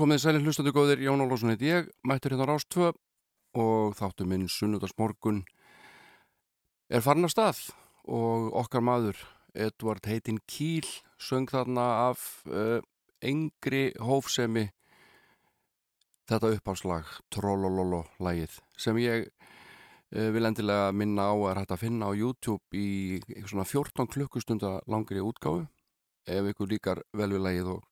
komið 0.00 0.20
sæli 0.22 0.38
hlustandi 0.40 0.70
góðir, 0.72 1.00
Jón 1.04 1.20
Ólásson 1.20 1.50
heit 1.52 1.60
ég, 1.60 1.88
mættur 2.08 2.32
hérna 2.32 2.46
Rástvö 2.48 2.86
og 3.60 3.96
þáttu 3.98 4.24
minn 4.24 4.46
sunnudagsmorgun 4.48 5.42
er 6.88 7.02
farin 7.04 7.28
af 7.28 7.34
stað 7.34 7.60
og 8.08 8.46
okkar 8.62 8.80
maður 8.80 9.20
Edvard 9.52 10.08
heitinn 10.08 10.38
Kíl 10.48 10.88
söng 11.20 11.52
þarna 11.52 11.84
af 12.06 12.22
uh, 12.48 12.78
engri 13.20 13.90
hófsemi 14.00 14.70
þetta 16.32 16.54
uppháslag 16.56 17.12
Trollololo 17.28 18.06
lagið 18.24 18.56
sem 18.80 19.02
ég 19.04 19.28
uh, 19.28 20.30
vil 20.32 20.48
endilega 20.48 20.94
minna 20.96 21.28
á 21.28 21.36
að 21.36 21.60
hægt 21.60 21.76
að 21.76 21.84
finna 21.84 22.08
á 22.08 22.16
YouTube 22.16 22.64
í 22.72 23.20
svona 23.44 23.68
14 23.68 24.08
klukkustunda 24.16 24.78
langri 24.88 25.20
útgáfu 25.20 25.66
ef 26.24 26.52
ykkur 26.54 26.72
líkar 26.72 27.04
vel 27.12 27.34
við 27.36 27.48
lagið 27.50 27.72
og 27.76 27.89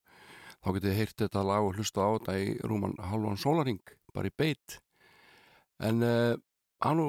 þá 0.65 0.69
getið 0.75 0.91
þið 0.91 0.99
heyrt 0.99 1.23
þetta 1.23 1.47
lag 1.47 1.67
og 1.67 1.79
hlusta 1.79 2.05
á 2.05 2.09
þetta 2.17 2.37
í 2.43 2.51
rúman 2.67 2.97
halvan 3.11 3.39
sólaring, 3.41 3.83
bara 4.15 4.31
í 4.31 4.35
beitt 4.35 4.79
en 5.79 6.03
uh, 6.03 6.35
hann 6.85 7.03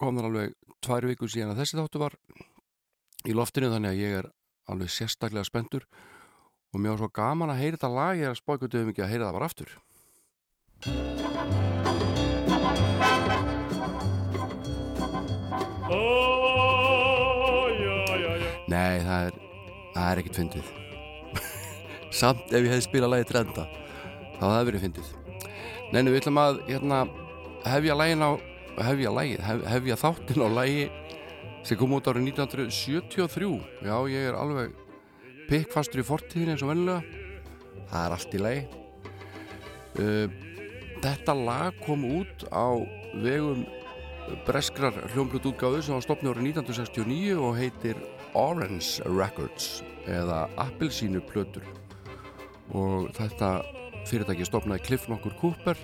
kom 0.00 0.16
þar 0.16 0.30
alveg 0.30 0.56
tvær 0.80 1.08
vikur 1.10 1.30
síðan 1.32 1.52
að 1.52 1.60
þessi 1.62 1.80
þáttu 1.80 2.00
var 2.00 2.16
í 3.28 3.36
loftinu 3.36 3.68
þannig 3.72 3.92
að 3.92 4.00
ég 4.00 4.16
er 4.22 4.30
alveg 4.70 4.92
sérstaklega 4.94 5.44
spendur 5.44 5.84
og 6.72 6.80
mér 6.80 6.94
var 6.94 7.02
svo 7.02 7.12
gaman 7.20 7.52
að 7.52 7.60
heyra 7.64 7.76
þetta 7.76 7.92
lag 7.92 8.16
ég 8.16 8.28
er 8.28 8.34
að 8.34 8.40
spóikutuðu 8.40 8.90
mikið 8.90 9.04
að 9.04 9.12
heyra 9.12 9.28
það 9.28 9.38
bara 9.38 9.50
aftur 9.50 9.78
Nei, 18.70 19.02
það 19.02 19.24
er 19.26 19.40
það 19.94 20.04
er 20.06 20.20
ekkert 20.22 20.38
fyndið 20.38 20.79
samt 22.10 22.50
ef 22.50 22.60
ég 22.60 22.70
hefði 22.72 22.86
spilað 22.86 23.14
lagi 23.14 23.28
trenda 23.30 23.66
þá 24.36 24.44
það 24.44 24.54
hefði 24.56 24.70
verið 24.70 24.86
fyndið. 24.86 25.10
Neinu, 25.90 26.12
við 26.12 26.20
ætlum 26.20 26.40
að 26.40 26.60
hérna, 26.68 27.00
hefja 27.66 27.96
lægin 27.98 28.24
á 28.24 28.30
hefja 28.80 29.12
lægið, 29.14 29.40
hef, 29.44 29.64
hefja 29.68 29.96
þáttin 30.00 30.44
á 30.46 30.48
lægi 30.60 30.84
sem 31.66 31.78
kom 31.78 31.96
út 31.96 32.08
árið 32.08 32.30
1973 32.30 33.50
já, 33.84 33.96
ég 34.08 34.28
er 34.30 34.38
alveg 34.38 34.76
pikkfastur 35.50 36.02
í 36.02 36.06
fortíðin 36.06 36.54
eins 36.54 36.64
og 36.64 36.72
vennilega 36.72 37.02
það 37.90 38.06
er 38.06 38.14
allt 38.16 38.36
í 38.36 38.40
lægi 38.44 38.62
uh, 40.00 40.38
þetta 41.02 41.36
lag 41.36 41.82
kom 41.84 42.06
út 42.08 42.46
á 42.48 42.68
vegum 43.20 43.66
breskrar 44.46 44.96
hljómblutútgáðu 45.12 45.82
sem 45.82 45.96
var 45.96 46.06
stopnið 46.06 46.34
árið 46.36 46.50
1969 46.54 47.36
og 47.40 47.58
heitir 47.58 48.02
Orange 48.38 49.02
Records 49.10 49.80
eða 50.08 50.44
Appelsínu 50.60 51.22
plötur 51.26 51.66
og 52.76 53.10
þetta 53.16 53.50
fyrirtæki 54.08 54.46
stopnaði 54.48 54.84
Cliff 54.86 55.08
nokkur 55.10 55.34
Cooper. 55.40 55.78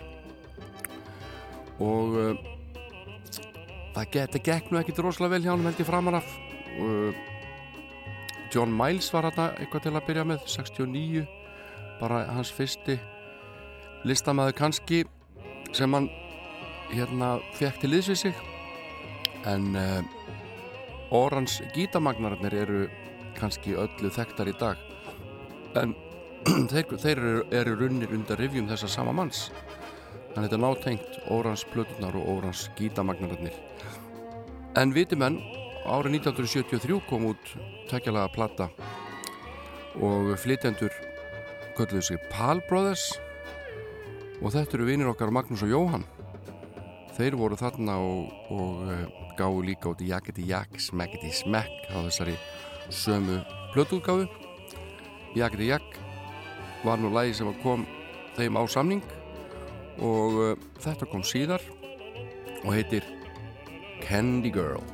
Og 1.82 2.16
uh, 2.16 2.44
það 3.96 4.12
geti 4.14 4.42
gegn 4.50 4.74
og 4.74 4.80
ekkert 4.82 5.02
rosalega 5.04 5.36
vel 5.36 5.46
hjá 5.46 5.52
hann 5.54 5.66
held 5.66 5.82
ég 5.82 5.88
framar 5.88 6.20
af. 6.20 6.36
Uh, 6.76 7.10
John 8.54 8.72
Miles 8.72 9.08
var 9.12 9.28
þetta 9.28 9.50
eitthvað 9.60 9.86
til 9.86 9.94
að 9.96 10.06
byrja 10.06 10.24
með 10.28 10.46
69 10.46 11.26
bara 12.00 12.22
hans 12.30 12.52
fyrsti 12.52 12.98
listamæður 14.06 14.56
kannski 14.56 15.02
sem 15.74 15.92
hann 15.96 16.10
hérna 16.92 17.36
fekk 17.58 17.80
til 17.82 17.92
liðsvið 17.94 18.22
sig. 18.22 18.44
En 19.46 19.74
uh, 19.76 20.00
Orans 21.14 21.60
gítamagnarnir 21.74 22.54
eru 22.62 22.86
kannski 23.36 23.76
öllu 23.78 24.10
þekktar 24.10 24.50
í 24.50 24.56
dag. 24.58 24.80
En 25.76 25.92
þeir, 26.72 26.96
þeir 26.96 27.16
eru, 27.16 27.44
eru 27.50 27.78
runnir 27.80 28.12
undan 28.14 28.40
rivjum 28.40 28.68
þessa 28.70 28.90
sama 28.90 29.14
manns. 29.16 29.48
Þannig 30.34 30.36
að 30.36 30.44
þetta 30.44 30.58
er 30.58 30.64
nátengt 30.66 31.20
Órans 31.32 31.64
plötunar 31.72 32.18
og 32.18 32.28
Órans 32.36 32.68
gítamagnarnir 32.76 33.56
en 34.76 34.92
vitimenn 34.92 35.38
árið 35.88 36.18
1973 36.18 36.98
kom 37.08 37.30
út 37.30 37.52
tekjalaga 37.88 38.28
platta 38.34 38.66
og 39.96 40.34
flytjendur 40.42 40.92
kölluðu 41.78 42.02
sig 42.04 42.26
Pal 42.32 42.60
Brothers 42.68 43.06
og 44.42 44.52
þetta 44.52 44.76
eru 44.76 44.88
vinir 44.90 45.08
okkar 45.08 45.32
Magnús 45.32 45.64
og 45.64 45.72
Jóhann. 45.72 46.04
Þeir 47.16 47.38
voru 47.40 47.56
þarna 47.56 47.94
og, 48.04 48.26
og 48.52 48.82
uh, 48.84 49.06
gáðu 49.38 49.62
líka 49.70 49.88
út 49.88 50.02
í 50.04 50.10
Jaketi 50.10 50.44
Jak, 50.50 50.76
Smekketi 50.76 51.32
Smekk 51.32 51.88
á 51.88 52.04
þessari 52.04 52.36
sömu 52.92 53.40
plötuútgáðu 53.72 54.28
Jaketi 55.38 55.70
Jak 55.70 56.05
var 56.86 57.02
nú 57.02 57.10
lægi 57.10 57.34
sem 57.34 57.50
kom 57.64 57.82
þeim 58.36 58.58
á 58.58 58.62
samning 58.70 59.02
og 59.98 60.38
uh, 60.38 60.54
þetta 60.78 61.10
kom 61.10 61.26
síðar 61.26 61.62
og 62.62 62.70
heitir 62.76 63.06
Candy 64.04 64.52
Girl 64.54 64.84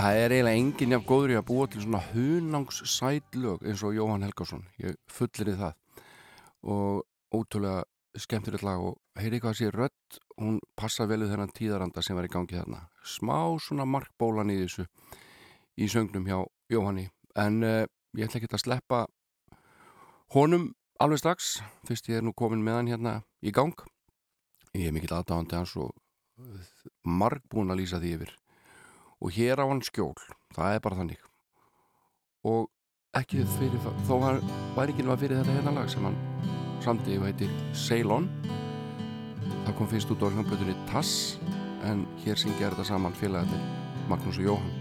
Það 0.00 0.16
er 0.16 0.32
eiginlega 0.32 0.56
enginn 0.56 0.92
jafn 0.94 1.04
góður 1.04 1.32
í 1.34 1.34
að 1.36 1.42
búa 1.50 1.64
til 1.68 1.82
svona 1.82 1.98
hunangssætlög 2.14 3.66
eins 3.68 3.82
og 3.84 3.92
Jóhann 3.92 4.22
Helgarsson, 4.24 4.62
ég 4.80 4.96
fullir 5.12 5.50
í 5.52 5.56
það. 5.58 5.74
Og 6.72 7.02
ótrúlega 7.36 7.82
skemmtilegt 8.24 8.64
lag 8.64 8.80
og 8.80 8.96
heyri 9.20 9.42
hvað 9.44 9.58
sé 9.58 9.68
rödd, 9.74 10.18
hún 10.40 10.56
passa 10.72 11.04
vel 11.04 11.20
við 11.20 11.34
þennan 11.34 11.52
tíðaranda 11.52 12.06
sem 12.06 12.16
var 12.16 12.30
í 12.30 12.32
gangi 12.32 12.56
þarna. 12.56 12.80
Smá 13.04 13.60
svona 13.60 13.84
markbólan 13.84 14.54
í 14.54 14.58
þessu 14.62 14.88
í 15.76 15.92
sögnum 15.92 16.24
hjá 16.32 16.38
Jóhanni. 16.72 17.10
En 17.36 17.60
uh, 17.60 17.84
ég 18.16 18.24
ætla 18.24 18.40
ekki 18.40 18.54
að 18.56 18.64
sleppa 18.64 19.04
honum 20.32 20.70
alveg 20.96 21.20
strax 21.20 21.58
fyrst 21.84 22.08
ég 22.08 22.22
er 22.22 22.24
nú 22.24 22.32
komin 22.32 22.64
með 22.64 22.80
hann 22.80 22.94
hérna 22.94 23.18
í 23.44 23.52
gang. 23.52 23.76
Ég 24.72 24.88
er 24.88 24.96
mikill 24.96 25.12
aðdáðandi 25.12 25.60
hans 25.60 25.76
og 25.76 25.92
marg 27.04 27.44
búin 27.52 27.68
að 27.68 27.84
lýsa 27.84 28.00
því 28.00 28.16
yfir 28.16 28.38
og 29.20 29.32
hér 29.36 29.60
á 29.60 29.64
hann 29.68 29.82
skjól 29.84 30.16
það 30.56 30.74
er 30.74 30.84
bara 30.84 30.98
þannig. 31.00 31.20
Og 32.48 32.68
ekki 33.16 33.44
fyrir, 33.58 33.80
þó 34.08 34.14
hann 34.24 34.40
var 34.76 34.90
ekki 34.90 35.04
náttúrulega 35.04 35.20
fyrir 35.22 35.40
þetta 35.40 35.56
hérna 35.58 35.74
lag 35.76 35.90
sem 35.92 36.06
hann 36.08 36.18
samtið 36.84 37.20
og 37.20 37.26
heitir 37.28 37.56
Ceylon. 37.76 38.28
Það 39.66 39.74
kom 39.78 39.90
fyrst 39.90 40.12
út 40.14 40.24
á 40.24 40.32
hljómbötunni 40.32 40.76
Tass 40.88 41.36
en 41.86 42.06
hér 42.24 42.40
syngja 42.40 42.70
þetta 42.70 42.86
saman 42.88 43.16
félagarnir 43.16 43.62
Magnús 44.10 44.40
og 44.40 44.48
Jóhann. 44.48 44.72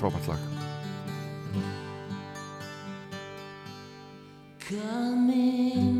Frábært 0.00 0.30
lag. 0.30 0.42
Come 4.68 5.32
in, 5.32 5.97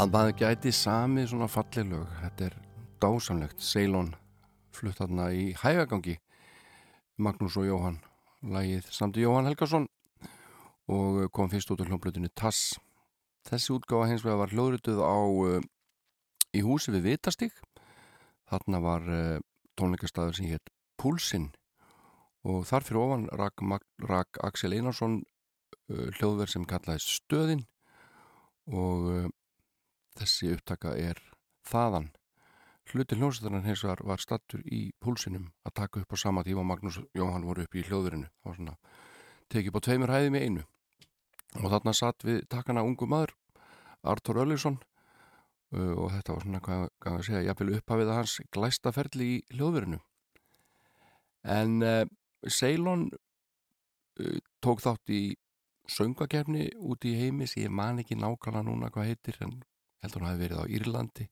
að 0.00 0.12
maður 0.14 0.36
gæti 0.40 0.70
sami 0.72 1.26
svona 1.28 1.44
falleg 1.50 1.90
lög. 1.90 2.12
Þetta 2.22 2.44
er 2.46 2.54
dásamlegt. 3.02 3.60
Ceylon 3.60 4.14
flutt 4.72 4.96
þarna 4.96 5.26
í 5.36 5.50
hægagangi. 5.60 6.14
Magnús 7.20 7.58
og 7.60 7.66
Jóhann 7.68 7.98
lagið 8.40 8.86
samti 8.96 9.26
Jóhann 9.26 9.50
Helgason. 9.50 9.84
Og 10.88 11.26
kom 11.36 11.50
fyrst 11.52 11.68
út 11.74 11.82
á 11.84 11.88
hljómblutinu 11.88 12.30
Tass. 12.32 12.78
Þessi 13.44 13.74
útgáfa 13.74 14.08
hins 14.08 14.24
vegar 14.24 14.40
var 14.40 14.54
hljóðrituð 14.54 15.02
á 15.04 15.20
uh, 15.20 15.60
í 16.56 16.62
húsi 16.64 16.94
við 16.94 17.10
Vitastík 17.10 17.60
þarna 18.48 18.80
var 18.80 19.04
uh, 19.04 19.36
tónleikastæður 19.76 20.38
sem 20.38 20.48
hétt 20.48 20.72
Púlsinn. 21.00 21.50
Og 22.48 22.64
þar 22.68 22.88
fyrir 22.88 23.02
ofan 23.02 23.28
rak, 23.36 23.60
rak 24.08 24.40
Axel 24.48 24.72
Einarsson 24.78 25.20
uh, 25.20 26.08
hljóðverð 26.16 26.56
sem 26.56 26.64
kallaðist 26.68 27.12
Stöðin. 27.20 27.66
Og 28.70 29.28
þessi 30.20 30.54
upptaka 30.54 30.94
er 30.98 31.20
þaðan. 31.66 32.10
Hluti 32.90 33.16
hljómsættarnar 33.16 33.64
hins 33.64 33.84
vegar 33.84 34.02
var 34.06 34.22
stattur 34.22 34.62
í 34.66 34.90
púlsinum 35.02 35.50
að 35.68 35.76
taka 35.78 36.02
upp 36.02 36.14
á 36.14 36.16
sama 36.18 36.42
tíma 36.46 36.64
og 36.64 36.70
Magnús 36.72 36.98
Jóhann 37.14 37.46
voru 37.46 37.64
upp 37.64 37.76
í 37.78 37.84
hljóðverinu. 37.86 38.26
Og 38.44 38.56
svona 38.56 38.76
tekið 39.50 39.70
upp 39.70 39.78
á 39.78 39.86
tveimur 39.86 40.12
hæðum 40.14 40.38
í 40.38 40.44
einu. 40.44 40.64
Og 41.60 41.70
þarna 41.70 41.94
satt 41.94 42.26
við 42.26 42.42
takana 42.50 42.84
ungu 42.86 43.06
maður 43.10 43.34
Artur 44.10 44.40
Öllisson 44.42 44.78
uh, 44.80 45.94
og 45.94 46.10
þetta 46.14 46.34
var 46.34 46.46
svona, 46.46 46.62
hvað 46.64 46.84
kann 47.02 47.18
að 47.18 47.26
segja 47.28 47.46
jafnvel 47.48 47.76
upphafið 47.78 48.12
að 48.12 48.20
hans 48.20 48.36
glæstaferli 48.54 49.28
í 49.36 49.40
hljóðverinu. 49.54 50.00
En 51.58 51.78
uh, 51.84 52.04
Ceylon 52.48 53.08
uh, 53.10 54.38
tók 54.64 54.82
þátt 54.82 55.14
í 55.14 55.22
söngakefni 55.90 56.70
út 56.78 57.04
í 57.06 57.16
heimis 57.18 57.56
ég 57.58 57.72
man 57.74 57.98
ekki 58.02 58.18
nákvæmlega 58.18 58.66
núna 58.66 58.90
hvað 58.94 59.10
heitir 59.10 59.38
en 59.44 59.58
heldur 60.04 60.24
hann 60.24 60.32
hafi 60.32 60.44
verið 60.44 60.62
á 60.62 60.64
Írlandi 60.70 61.28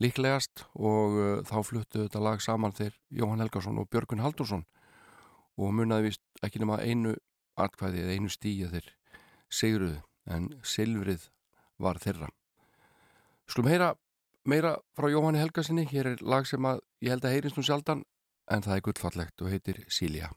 líklegast 0.00 0.64
og 0.74 1.16
uh, 1.16 1.32
þá 1.44 1.56
fluttu 1.66 2.04
þetta 2.04 2.22
lag 2.24 2.42
saman 2.42 2.74
þeir 2.76 2.94
Jóhann 3.12 3.42
Helgarsson 3.44 3.80
og 3.80 3.88
Björgun 3.92 4.22
Haldursson 4.24 4.64
og 5.60 5.74
munnaði 5.76 6.10
vist 6.10 6.44
ekki 6.46 6.62
nema 6.62 6.80
einu 6.80 7.14
atkvæði 7.60 8.04
eða 8.04 8.16
einu 8.16 8.32
stíja 8.32 8.70
þeir 8.72 8.88
sigruðu 9.52 9.98
en 10.30 10.48
silfrið 10.64 11.26
var 11.80 11.98
þeirra. 12.00 12.28
Skulum 13.50 13.70
heyra 13.72 13.94
meira 14.48 14.76
frá 14.96 15.10
Jóhanni 15.12 15.42
Helgarsinni 15.42 15.86
hér 15.90 16.14
er 16.14 16.22
lag 16.24 16.46
sem 16.48 16.64
að 16.64 16.84
ég 17.04 17.12
held 17.12 17.26
að 17.26 17.36
heyrist 17.36 17.58
nú 17.58 17.66
sjaldan 17.66 18.04
en 18.50 18.64
það 18.64 18.76
er 18.76 18.86
gullfallegt 18.86 19.44
og 19.44 19.52
heitir 19.52 19.84
Sília 19.92 20.30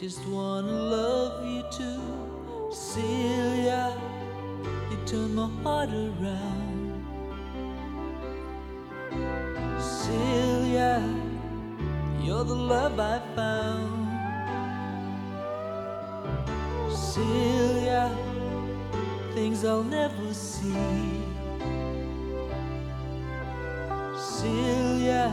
just 0.00 0.26
wanna 0.28 0.72
love 0.72 1.44
you 1.44 1.62
too, 1.70 2.00
Celia. 2.72 3.94
You 4.90 4.96
turn 5.04 5.34
my 5.34 5.46
heart 5.62 5.90
around. 5.90 7.04
Celia, 9.78 11.02
you're 12.22 12.44
the 12.44 12.54
love 12.54 12.98
I 12.98 13.20
found. 13.36 14.08
Celia, 16.90 18.10
things 19.34 19.66
I'll 19.66 19.84
never 19.84 20.32
see. 20.32 21.20
Celia, 24.16 25.30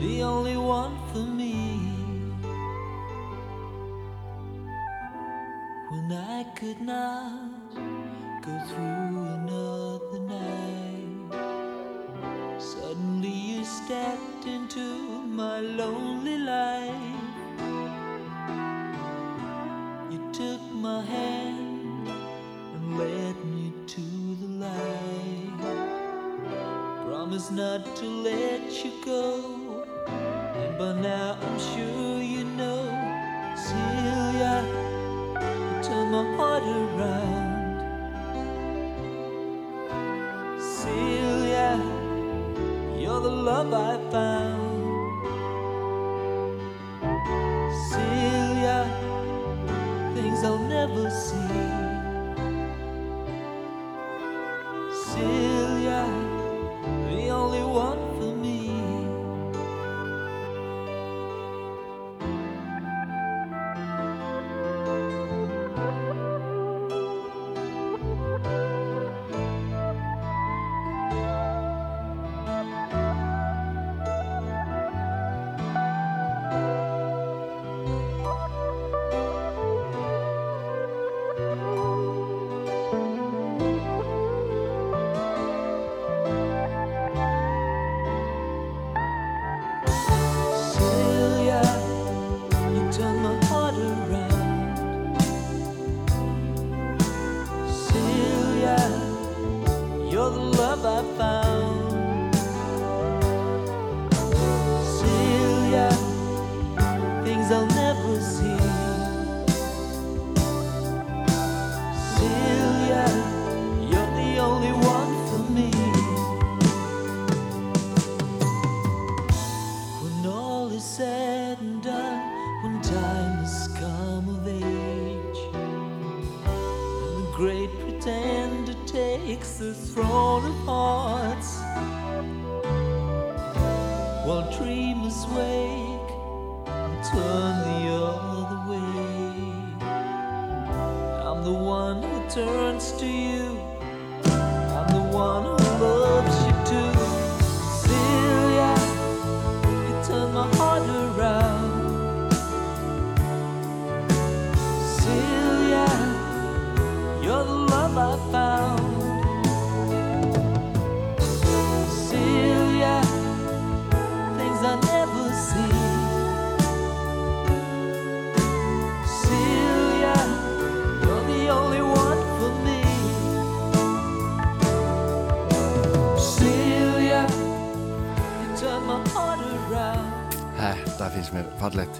the 0.00 0.22
only 0.22 0.56
one 0.56 0.96
for 1.12 1.18
me. 1.18 1.37
I 6.38 6.44
could 6.54 6.80
not 6.80 7.74
go 8.46 8.54
through 8.68 9.24
another 9.38 10.20
night. 10.20 11.32
Suddenly 12.60 13.28
you 13.28 13.64
stepped 13.64 14.46
into 14.46 14.80
my 15.40 15.58
lonely 15.58 16.38
life. 16.38 16.94
You 20.12 20.20
took 20.32 20.62
my 20.74 21.02
hand 21.02 22.08
and 22.08 22.98
led 22.98 23.44
me 23.44 23.72
to 23.94 24.00
the 24.40 24.50
light. 24.64 25.58
Promise 27.04 27.50
not 27.50 27.96
to 27.96 28.06
let 28.06 28.84
you 28.84 28.92
go. 29.04 29.84
And 30.06 30.78
by 30.78 30.92
now 31.00 31.36
I'm 31.42 31.58
sure 31.58 32.17
my 36.22 36.36
heart 36.36 36.64
around. 36.64 37.47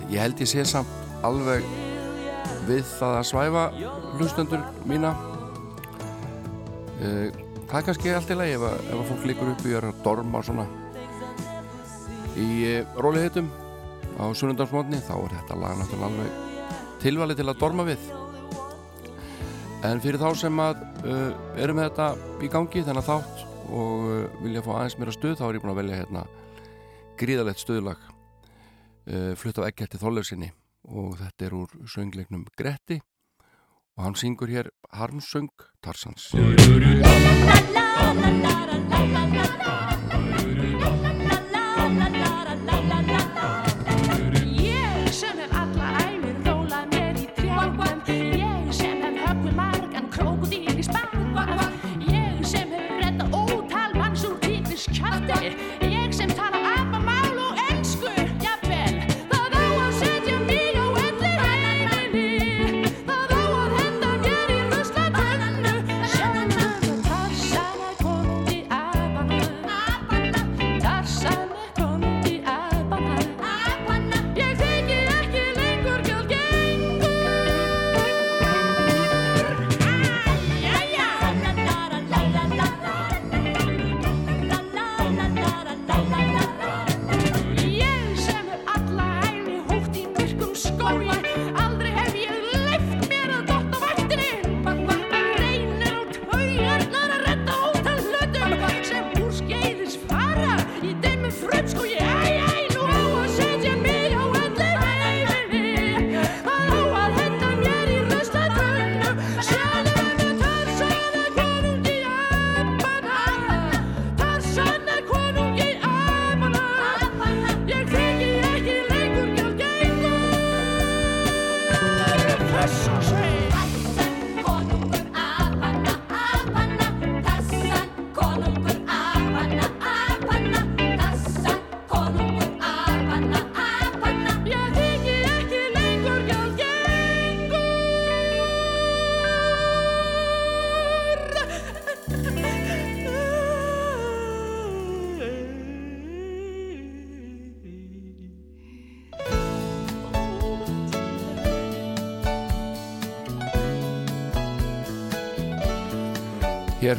ég 0.09 0.21
held 0.23 0.41
ég 0.41 0.49
sé 0.49 0.65
samt 0.67 1.23
alveg 1.27 1.67
við 2.69 2.85
það 2.99 3.17
að 3.19 3.27
svæfa 3.31 3.65
hlustendur 4.19 4.65
mína. 4.89 5.15
E, 6.99 7.31
það 7.69 7.79
er 7.81 7.87
kannski 7.87 8.13
allt 8.15 8.33
í 8.33 8.37
lagi 8.39 8.57
ef, 8.59 8.67
ef 8.67 8.99
að 8.99 9.09
fólk 9.13 9.27
líkur 9.31 9.53
upp 9.55 9.65
í 9.69 9.75
að 9.79 9.89
dorma 10.05 10.43
svona. 10.45 10.67
Í 12.39 12.49
eh, 12.69 12.81
e, 12.81 12.85
rólihitum 13.01 13.51
á 14.19 14.25
sunnundarsmótni 14.37 15.01
þá 15.05 15.15
er 15.17 15.37
þetta 15.39 15.59
lag 15.63 15.79
náttúrulega 15.79 16.11
alveg 16.13 16.99
tilvalið 17.03 17.41
til 17.41 17.49
að 17.49 17.61
dorma 17.63 17.87
við. 17.89 18.11
En 19.87 20.03
fyrir 20.03 20.21
þá 20.21 20.29
sem 20.45 20.63
að 20.65 20.85
eh, 21.05 21.15
e, 21.15 21.33
erum 21.65 21.81
við 21.81 21.91
þetta 21.91 22.11
í 22.45 22.53
gangi 22.53 22.85
þennan 22.85 23.09
þátt 23.09 23.45
og 23.69 24.07
vilja 24.45 24.65
fá 24.65 24.71
aðeins 24.79 25.01
mér 25.01 25.13
að 25.13 25.19
stuð 25.19 25.41
þá 25.41 25.49
er 25.49 25.59
ég 25.59 25.65
búin 25.65 25.75
að 25.75 25.83
velja 25.83 26.01
hérna 26.03 26.29
gríðalegt 27.19 27.65
stuðlag 27.65 28.18
uh, 29.09 29.35
flutt 29.37 29.59
af 29.59 29.69
Eggerti 29.71 30.01
Þollarsinni 30.01 30.51
og 30.89 31.19
þetta 31.21 31.49
er 31.49 31.57
úr 31.59 31.75
söngleiknum 31.91 32.47
Gretti 32.59 33.01
og 33.99 34.05
hann 34.07 34.19
syngur 34.19 34.53
hér 34.53 34.71
Harmsöng 34.95 35.51
Tarsans 35.83 36.31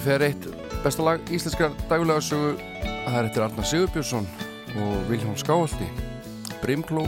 þegar 0.09 0.23
eitt 0.25 0.45
bestalag 0.81 1.27
íslenskar 1.29 1.75
daglegarsögu 1.85 2.55
það 2.81 3.17
er 3.19 3.27
eftir 3.27 3.45
Arnar 3.45 3.67
Sigurbjörnsson 3.69 4.29
og 4.81 4.95
Vilhjón 5.11 5.37
Skávaldi 5.37 5.89
Brimkló. 6.63 7.05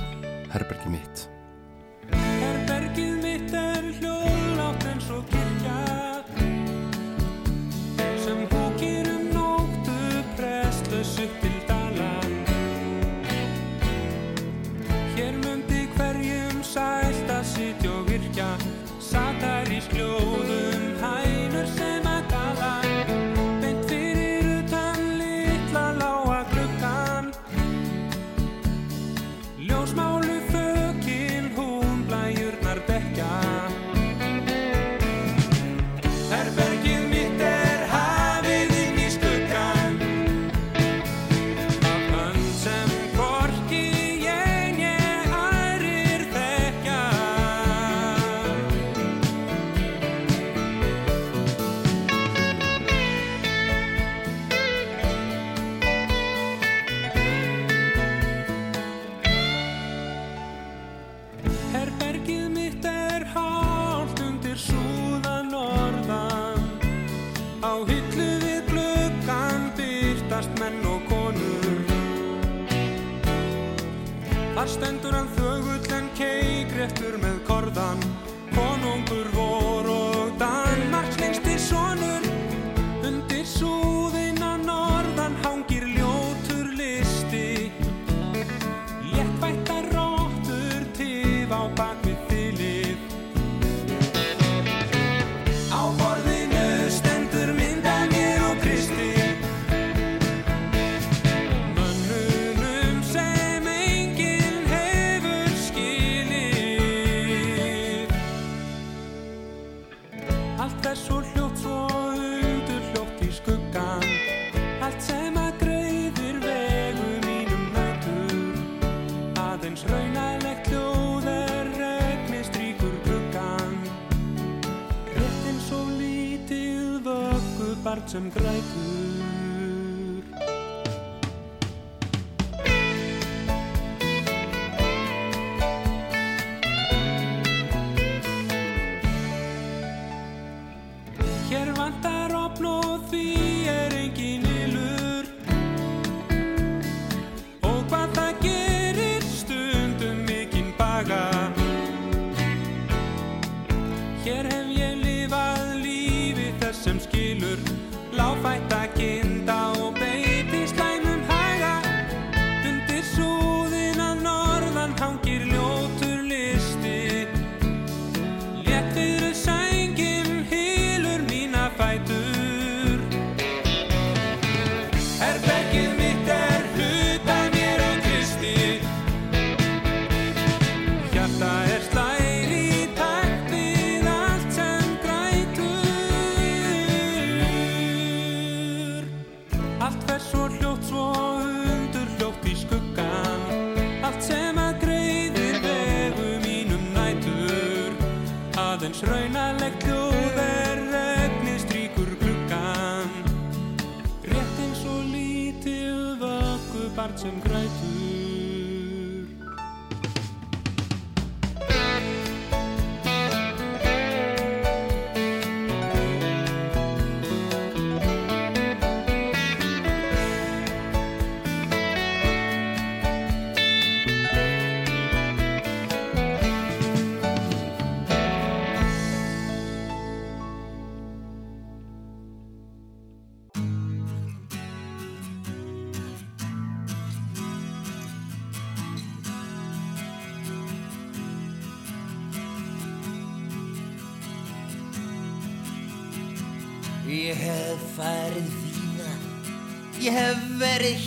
about 91.52 91.76
back 91.76 92.01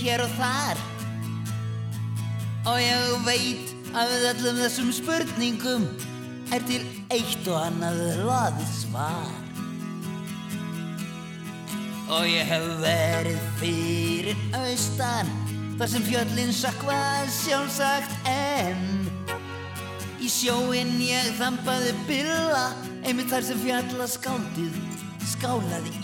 hér 0.04 0.20
og 0.24 0.32
þar. 0.36 0.80
Og 2.68 2.80
ég 2.80 3.14
veit 3.24 3.70
að 3.96 4.10
við 4.12 4.26
öllum 4.32 4.60
þessum 4.60 4.90
spurningum 4.92 5.86
er 6.52 6.64
til 6.68 6.82
eitt 7.14 7.48
og 7.48 7.56
annað 7.62 8.02
laðið 8.26 8.74
svar. 8.76 9.32
Og 12.12 12.28
ég 12.28 12.44
hef 12.50 12.66
verið 12.82 13.40
fyrir 13.62 14.44
austan 14.60 15.32
þar 15.78 15.92
sem 15.94 16.04
fjöllin 16.04 16.52
sakva 16.52 17.00
sjálfsagt 17.40 18.28
enn. 18.28 19.08
Í 20.20 20.28
sjóinn 20.28 20.98
ég 21.00 21.32
þambaði 21.40 21.96
billa 22.08 22.66
einmitt 23.04 23.32
þar 23.32 23.48
sem 23.48 23.60
fjalla 23.64 24.08
skáldið 24.08 24.80
skálaði 25.32 26.03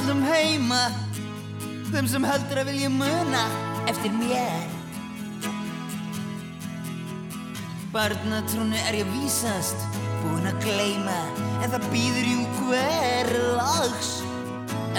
öllum 0.00 0.20
heima 0.24 0.80
þeim 1.90 2.06
sem 2.08 2.24
heldur 2.24 2.60
að 2.62 2.70
vilja 2.70 2.88
muna 2.92 3.42
eftir 3.90 4.12
mér. 4.16 4.62
Barnatrúni 7.92 8.80
er 8.86 9.00
ég 9.00 9.10
vísast 9.12 9.98
búin 10.22 10.48
að 10.48 10.60
gleyma 10.64 11.18
en 11.60 11.74
það 11.74 11.88
býður 11.92 12.30
jú 12.32 12.48
hver 12.62 13.32
lags 13.58 14.12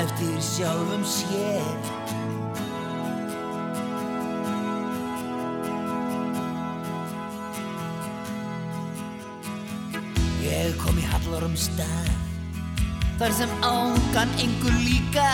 eftir 0.04 0.38
sjálfum 0.52 1.06
sér. 1.18 1.92
Ég 10.46 10.76
kom 10.84 11.00
í 11.00 11.08
hallarum 11.16 11.58
stað 11.58 12.21
Þar 13.22 13.34
sem 13.38 13.52
ángan 13.62 14.32
engur 14.42 14.74
líka. 14.82 15.30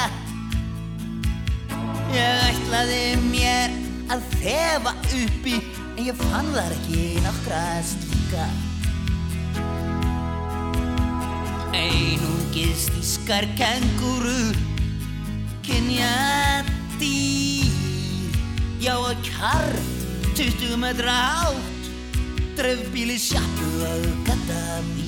Ég 2.11 2.45
ætlaði 2.51 3.03
mér 3.31 3.75
að 4.11 4.25
þefa 4.41 4.91
uppi 5.07 5.55
En 5.97 6.05
ég 6.05 6.17
fann 6.19 6.49
þar 6.53 6.73
ekki 6.75 7.03
nokkra 7.25 7.61
slíka. 7.81 8.43
Einungis 11.73 12.85
þískar 12.91 13.47
kengurur 13.57 14.59
Kynja 15.65 16.13
dýr. 17.01 18.37
Já 18.83 18.93
að 18.93 19.25
karl 19.31 19.81
20 20.37 20.77
metra 20.85 21.17
hátt 21.41 21.91
Dreifbíli 22.61 23.17
sjappu 23.17 23.73
að 23.89 24.09
gata 24.29 24.81
mín 24.93 25.06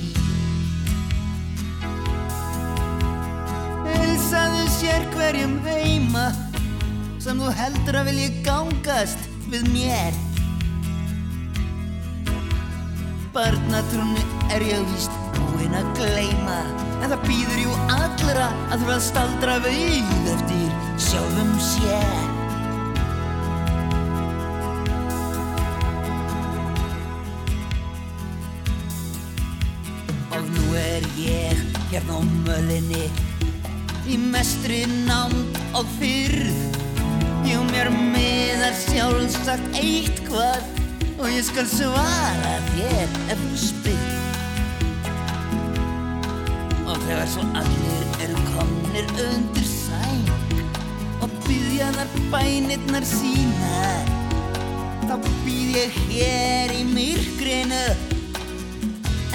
Hilsaðu 4.10 4.62
sér 4.74 5.04
hverjum 5.12 5.52
heima 5.62 6.24
sem 7.22 7.38
þú 7.38 7.50
heldur 7.54 7.98
að 8.00 8.08
vilja 8.08 8.30
gangast 8.42 9.28
við 9.52 9.68
mér. 9.70 10.16
Barnatrúni 13.30 14.24
er 14.50 14.66
ég 14.66 14.82
víst 14.90 15.14
búinn 15.36 15.78
að 15.78 15.92
gleyma 16.00 16.58
en 16.96 17.06
það 17.06 17.22
býður 17.28 17.62
jú 17.62 17.78
allra 18.00 18.50
að 18.74 18.82
þú 18.82 18.92
að 18.96 19.06
staldra 19.06 19.56
við 19.68 20.12
eftir 20.34 20.74
sjálfum 21.06 21.54
sér. 21.70 22.28
Og 30.34 30.54
nú 30.58 30.70
er 30.82 31.10
ég 31.22 31.66
hérna 31.94 32.18
á 32.18 32.20
mölinni 32.26 33.29
Í 34.10 34.16
mestri 34.18 34.80
nánd 35.06 35.58
og 35.78 35.86
fyrð 36.00 36.56
Jú 37.46 37.60
mér 37.68 37.92
miðar 37.94 38.74
sjálfsagt 38.74 39.76
eitt 39.78 40.18
hvað 40.26 40.66
Og 41.20 41.28
ég 41.30 41.44
skal 41.46 41.68
svara 41.70 42.54
þér 42.72 43.14
ef 43.30 43.42
þú 43.44 43.58
spyr. 43.60 44.08
Og 46.88 46.96
þegar 47.04 47.28
svo 47.30 47.44
allir 47.60 48.24
eru 48.26 48.42
komnir 48.48 49.12
undir 49.28 49.68
sæng 49.68 50.32
Og 51.20 51.28
byggja 51.46 51.92
þar 52.00 52.16
bænirnar 52.34 53.06
sínar 53.06 54.10
Þá 55.06 55.14
býð 55.44 55.76
ég 55.76 56.00
hér 56.08 56.74
í 56.74 56.82
myrkrinu 56.90 57.84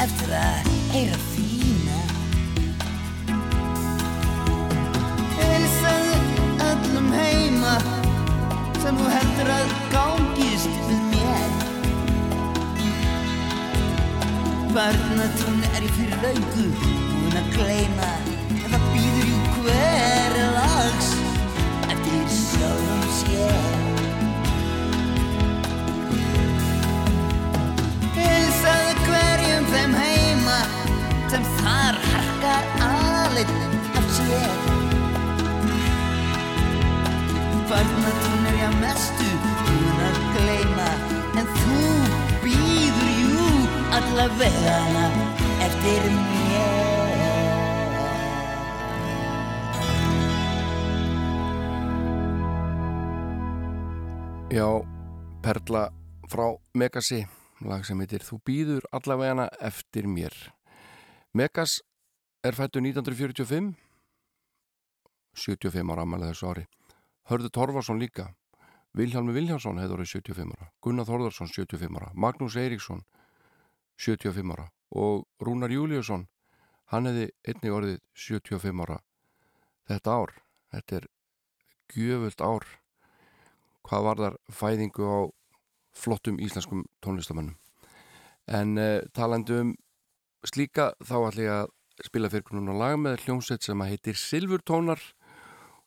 eftir 0.04 0.36
að 0.36 0.70
heyra 0.92 1.18
þína 1.30 1.35
sem 8.86 8.98
þú 9.00 9.06
heldur 9.10 9.48
að 9.50 9.72
gangist 9.90 10.76
við 10.86 11.00
mér. 11.10 11.54
Barnatrún 14.76 15.64
er 15.72 15.88
ég 15.88 15.96
fyrir 15.96 16.20
laugu 16.22 16.66
búin 16.76 17.40
að 17.40 17.48
gleyma 17.56 18.12
en 18.60 18.68
það 18.76 18.86
býður 18.92 19.32
jú 19.32 19.40
hver 19.56 20.38
lags 20.60 21.10
eftir 21.96 22.30
sjálfum 22.36 23.10
sér. 23.24 23.66
Hilsaðu 28.20 28.96
hverjum 29.10 29.68
þeim 29.74 30.00
heima 30.04 30.62
sem 31.34 31.52
þar 31.58 32.02
harkar 32.12 32.72
aðleinn 32.92 33.60
af 33.98 34.18
sér 34.20 34.75
Barnatún 37.70 38.46
er 38.50 38.58
ég 38.60 38.66
að 38.68 38.76
mestu 38.82 39.28
búin 39.44 40.02
að 40.06 40.18
gleyma. 40.36 40.90
En 41.40 41.48
þú 41.60 41.80
býður 42.44 43.10
jú 43.22 43.48
alla 43.98 44.28
vegana 44.40 45.06
eftir 45.66 46.06
mér. 46.12 46.86
Já, 54.56 54.68
Perla 55.42 55.90
frá 56.30 56.46
Megasi 56.78 57.26
lag 57.66 57.82
sem 57.84 58.00
heitir 58.00 58.24
Þú 58.24 58.40
býður 58.46 58.86
allavegana 58.94 59.50
eftir 59.60 60.08
mér. 60.08 60.34
Megas 61.34 61.82
er 62.46 62.56
fættu 62.56 62.80
1945 62.80 63.74
75 65.36 65.92
ára 65.92 66.06
ammælið 66.06 66.32
þessu 66.32 66.52
ári 66.54 66.66
Hörður 67.30 67.54
Torfarsson 67.58 68.00
líka. 68.02 68.30
Vilhjálmi 68.96 69.34
Vilhjálsson 69.36 69.82
hefði 69.82 69.98
orðið 69.98 70.12
75 70.14 70.56
ára. 70.56 70.70
Gunnar 70.82 71.08
Þórðarsson 71.10 71.52
75 71.52 72.00
ára. 72.00 72.12
Magnús 72.14 72.56
Eiríksson 72.56 73.04
75 73.98 74.56
ára. 74.56 74.70
Og 74.96 75.26
Rúnar 75.42 75.74
Júliusson 75.74 76.28
hann 76.94 77.10
hefði 77.10 77.30
einnig 77.48 77.76
orðið 77.76 78.00
75 78.14 78.86
ára 78.86 79.02
þetta 79.90 80.16
ár. 80.16 80.34
Þetta 80.76 81.00
er 81.00 81.08
gjöfult 81.94 82.42
ár 82.42 82.66
hvað 83.86 84.06
var 84.08 84.22
þar 84.22 84.38
fæðingu 84.60 85.06
á 85.06 85.20
flottum 85.96 86.40
íslenskum 86.42 86.84
tónlistamannum 87.06 87.56
en 88.52 88.78
uh, 88.78 89.02
talandi 89.16 89.60
um 89.62 89.74
slíka 90.46 90.92
þá 91.02 91.16
ætla 91.30 91.46
ég 91.46 91.54
að 91.56 92.08
spila 92.10 92.30
fyrir 92.30 92.58
núna 92.58 92.76
lag 92.78 92.98
með 93.02 93.24
hljómsveit 93.26 93.66
sem 93.66 93.82
að 93.82 93.94
heitir 93.94 94.20
Silfurtónar 94.20 95.02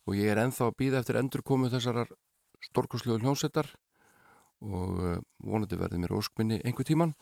og 0.09 0.17
ég 0.17 0.33
er 0.33 0.41
enþá 0.41 0.71
að 0.71 0.79
býða 0.81 1.03
eftir 1.03 1.19
endurkomu 1.21 1.69
þessarar 1.69 2.09
stórkurslegu 2.71 3.21
hljómsveitar. 3.21 3.69
Og 4.65 4.95
uh, 4.99 5.19
vonandi 5.45 5.77
verði 5.79 6.01
mér 6.03 6.17
óskminni 6.17 6.63
einhver 6.65 6.87
tíman 6.89 7.13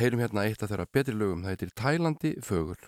heyrum 0.00 0.22
hérna 0.24 0.46
eitt 0.48 0.62
af 0.64 0.72
þeirra 0.72 0.88
betri 0.92 1.14
lögum. 1.14 1.44
Það 1.44 1.52
heitir 1.54 1.74
Tælandi 1.76 2.32
fögul 2.42 2.80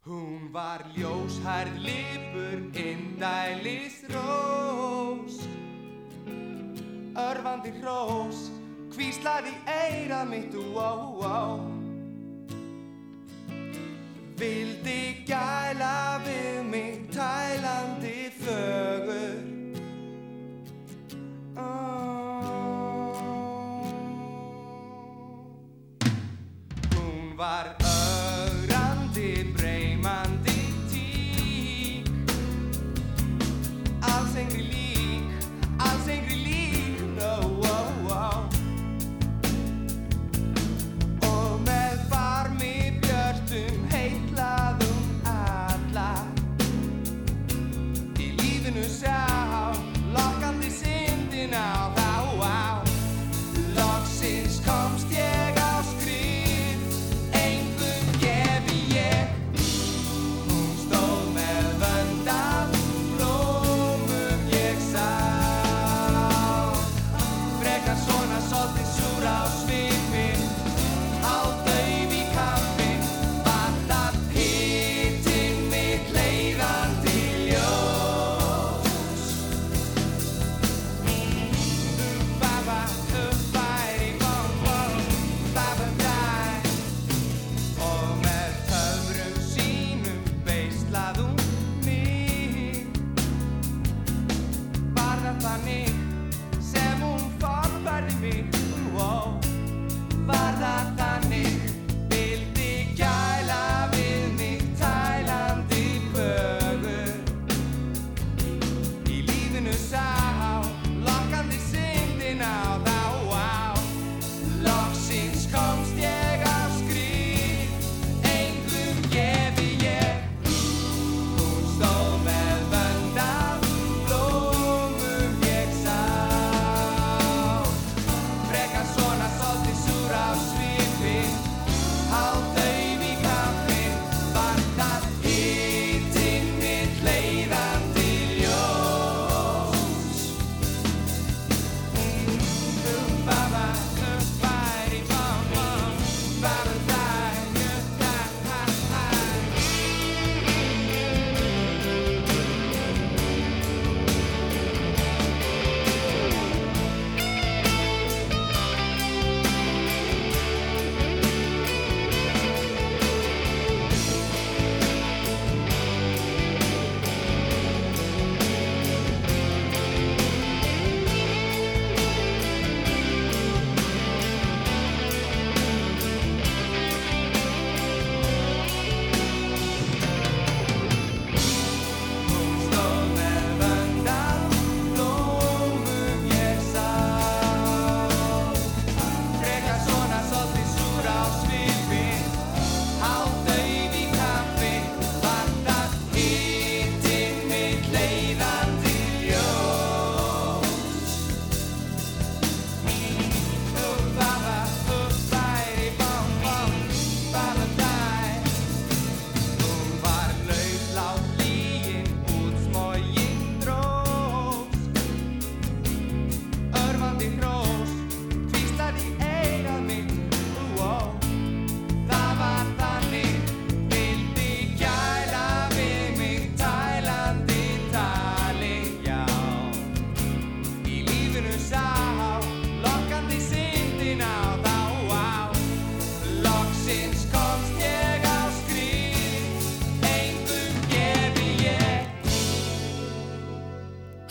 Hún 0.00 0.48
var 0.52 0.80
ljóshærð 0.96 1.76
lipur, 1.84 2.62
indælis 2.72 4.00
rós. 4.08 5.36
Örfandi 7.20 7.74
hrós, 7.82 8.48
hvíslaði 8.96 9.52
eira 9.68 10.24
mitt, 10.24 10.56
ó, 10.56 11.20
ó 11.20 11.89
Vildi 14.40 15.24
gæla 15.28 16.18
við 16.24 16.64
mig, 16.70 16.94
tælandi 17.12 18.30
fögur. 18.40 19.36
Hún 26.94 27.36
var 27.36 27.66
ögrandi, 27.66 27.89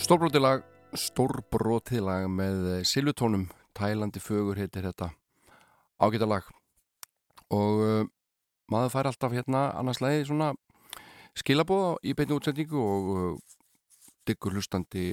Stórbrótilag 0.10 0.64
Stórbrótilag 0.98 2.24
með 2.34 2.80
Silvutónum 2.90 3.44
Tælandi 3.78 4.18
fögur 4.18 4.58
heitir 4.58 4.88
þetta. 4.88 5.12
Ágæta 6.02 6.26
lag. 6.26 6.48
Og 7.54 7.82
uh, 7.84 8.08
maður 8.74 8.90
fær 8.96 9.10
alltaf 9.12 9.36
hérna 9.38 9.68
annars 9.78 10.02
lagi 10.02 10.24
svona 10.26 10.48
skilabóða 11.38 11.92
í 12.02 12.16
beinu 12.18 12.40
útsendingu 12.40 12.82
og 12.82 13.12
uh, 13.14 13.38
diggur 14.26 14.58
hlustandi 14.58 15.12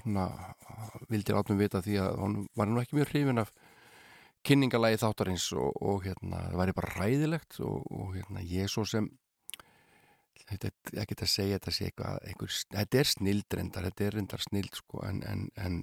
svona, 0.00 0.26
vildi 1.06 1.38
áttum 1.38 1.62
vita 1.62 1.78
því 1.86 2.00
að 2.02 2.18
hann 2.24 2.36
var 2.58 2.72
nú 2.72 2.82
ekki 2.82 2.98
mjög 2.98 3.12
hrifin 3.14 3.44
af 3.44 3.54
kynningalagi 4.42 4.98
þáttarins 5.04 5.52
og, 5.54 5.70
og 5.78 6.02
hérna, 6.08 6.48
það 6.48 6.62
væri 6.64 6.78
bara 6.80 6.94
ræðilegt 6.98 7.62
og, 7.62 7.86
og 7.94 8.16
hérna, 8.18 8.42
ég 8.42 8.74
svo 8.74 8.82
sem 8.90 9.06
ég 10.52 11.08
get 11.08 11.24
að 11.24 11.30
segja 11.32 11.58
þetta 11.58 11.74
sé 11.74 11.88
eitthvað 11.88 12.28
einhver, 12.28 12.54
þetta 12.76 13.00
er 13.00 13.10
snild 13.10 13.56
reyndar, 13.58 13.88
þetta 13.88 14.06
er 14.06 14.16
reyndar 14.18 14.44
snild 14.44 14.78
sko, 14.78 15.02
en, 15.08 15.22
en, 15.28 15.44
en 15.56 15.80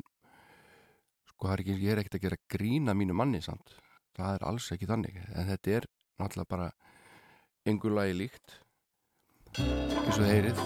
sko 1.32 1.52
er 1.54 1.64
ekki, 1.64 1.78
ég 1.82 1.94
er 1.94 2.04
ekkert 2.04 2.20
að 2.20 2.26
gera 2.28 2.42
grína 2.56 2.96
mínu 2.98 3.18
manni 3.18 3.42
samt, 3.46 3.76
það 4.18 4.38
er 4.38 4.48
alls 4.52 4.72
ekki 4.76 4.90
þannig 4.90 5.20
en 5.34 5.50
þetta 5.50 5.78
er 5.80 5.90
náttúrulega 6.20 6.54
bara 6.56 6.72
einhver 7.70 7.96
lagi 7.96 8.18
líkt 8.18 8.60
eins 9.60 10.18
og 10.20 10.26
þeirrið 10.26 10.60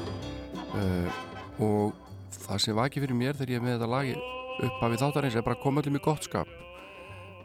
uh, 0.79 1.21
og 1.63 2.03
það 2.33 2.63
sem 2.65 2.77
var 2.77 2.89
ekki 2.89 3.03
fyrir 3.03 3.17
mér 3.17 3.37
þegar 3.37 3.55
ég 3.55 3.63
með 3.63 3.77
þetta 3.77 3.91
lagi 3.91 4.15
upp 4.63 4.83
af 4.85 4.97
þáttarins 5.01 5.37
er 5.37 5.45
bara 5.45 5.57
að 5.57 5.63
koma 5.63 5.81
allir 5.81 5.95
mjög 5.95 6.05
gott 6.07 6.27
skap. 6.27 6.51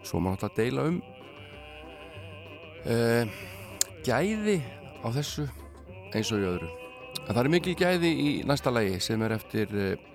Svo 0.07 0.21
maður 0.21 0.45
náttúrulega 0.45 0.53
að 0.53 0.59
deila 0.59 0.83
um 0.89 0.99
uh, 2.85 3.25
gæði 4.07 4.59
á 5.05 5.09
þessu 5.17 5.49
eins 6.15 6.31
og 6.33 6.43
í 6.43 6.49
öðru. 6.49 6.69
En 7.29 7.35
það 7.35 7.43
er 7.43 7.51
mikil 7.53 7.75
gæði 7.77 8.11
í 8.13 8.31
næsta 8.49 8.73
lægi 8.73 9.01
sem 9.05 9.23
er 9.25 9.35
eftir 9.37 9.73
eh, 9.77 10.07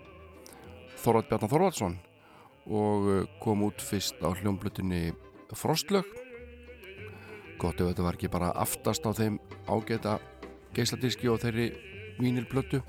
Þorvald 1.03 1.29
Bjarnar 1.29 1.51
Þorvaldsson 1.51 1.97
og 2.73 3.09
eh, 3.11 3.31
kom 3.43 3.65
út 3.67 3.83
fyrst 3.83 4.21
á 4.25 4.29
hljómblutinni 4.33 5.11
Frostlög. 5.53 6.07
Gott 7.61 7.81
ef 7.81 7.91
þetta 7.91 8.05
var 8.05 8.17
ekki 8.17 8.31
bara 8.33 8.53
aftast 8.57 9.05
á 9.05 9.11
þeim 9.13 9.37
ágæta 9.69 10.17
geysladíski 10.73 11.29
og 11.29 11.41
þeirri 11.43 11.69
vínilblötu 12.17 12.81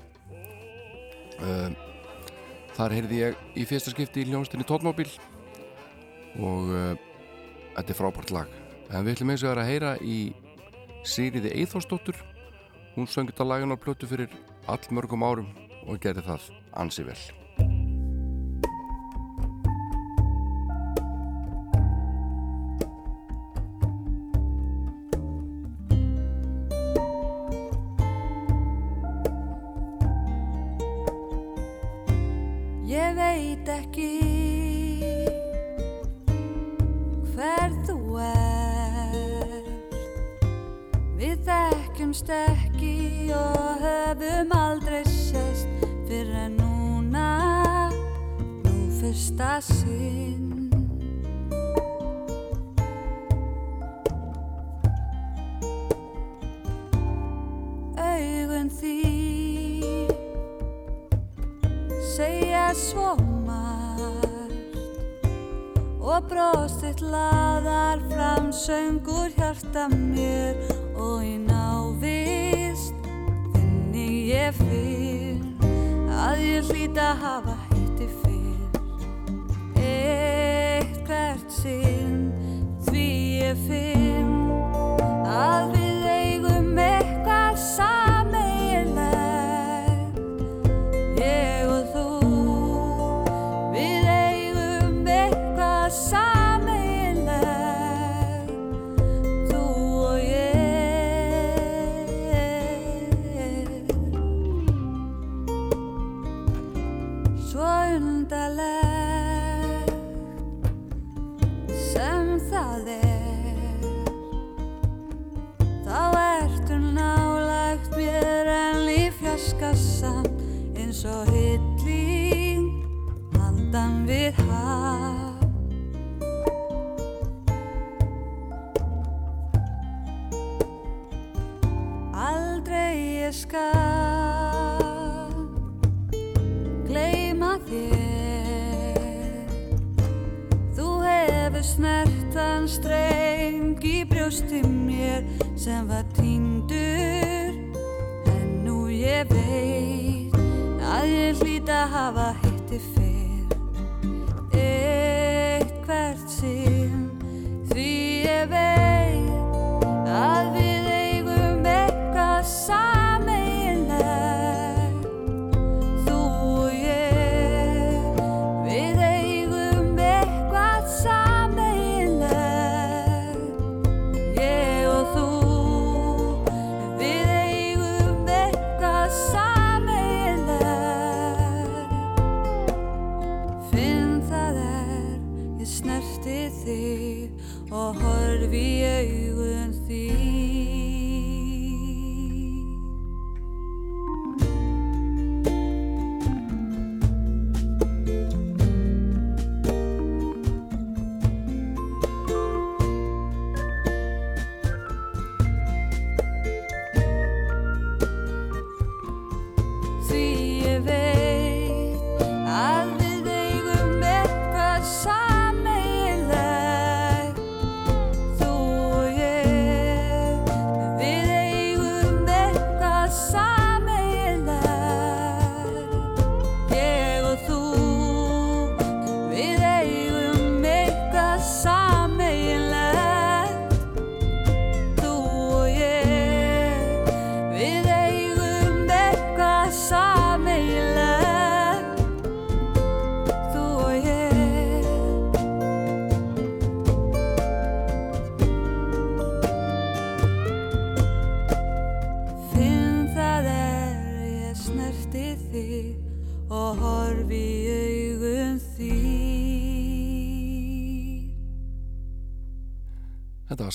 eh, 1.45 1.69
þar 2.75 2.95
heyrði 2.97 3.21
ég 3.21 3.43
í 3.55 3.65
fyrsta 3.69 3.93
skipti 3.93 4.25
í 4.25 4.29
hljómsdini 4.31 4.65
Tótmóbíl 4.67 5.11
og 6.35 6.73
þetta 7.77 7.93
er 7.93 7.95
frábært 7.95 8.33
lag. 8.35 8.49
En 8.91 9.05
við 9.05 9.15
ætlum 9.15 9.31
eins 9.31 9.43
og 9.45 9.47
það 9.47 9.53
er 9.53 9.61
að 9.61 9.69
heyra 9.69 9.91
í 10.03 10.17
Sýriði 11.07 11.53
Eithórsdóttur 11.61 12.17
Hún 12.95 13.07
söng 13.11 13.27
þetta 13.27 13.43
lagun 13.43 13.75
á 13.75 13.77
plötu 13.77 14.07
fyrir 14.07 14.31
all 14.71 14.79
mörgum 14.91 15.23
árum 15.27 15.49
og 15.85 15.99
gerði 15.99 16.23
það 16.29 16.51
ansi 16.79 17.03
vel. 17.03 17.44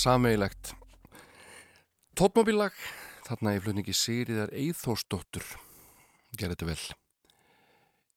sameigilegt 0.01 0.73
tótmobillag 2.17 2.77
þarna 3.27 3.53
í 3.57 3.61
flutningi 3.61 3.93
Sigriðar 3.97 4.53
Eithórsdóttur 4.57 5.45
gerði 6.39 6.55
þetta 6.55 6.69
vel. 6.69 6.85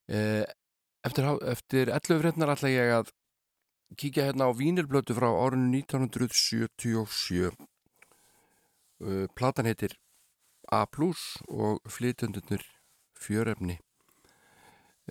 E, 0.08 0.20
eftir, 1.04 1.28
eftir 1.52 1.92
11 1.92 2.22
frednar 2.24 2.54
ætla 2.54 2.72
ég 2.72 2.94
að 3.00 3.12
kíkja 4.00 4.30
hérna 4.30 4.48
á 4.48 4.52
vínirblötu 4.56 5.16
frá 5.18 5.28
árunni 5.28 5.84
1977 5.84 7.52
e, 7.52 9.28
platan 9.36 9.70
heitir 9.70 9.98
A 10.72 10.86
plus 10.88 11.36
og 11.52 11.84
flytjöndunur 11.92 12.64
fjöröfni 13.20 13.76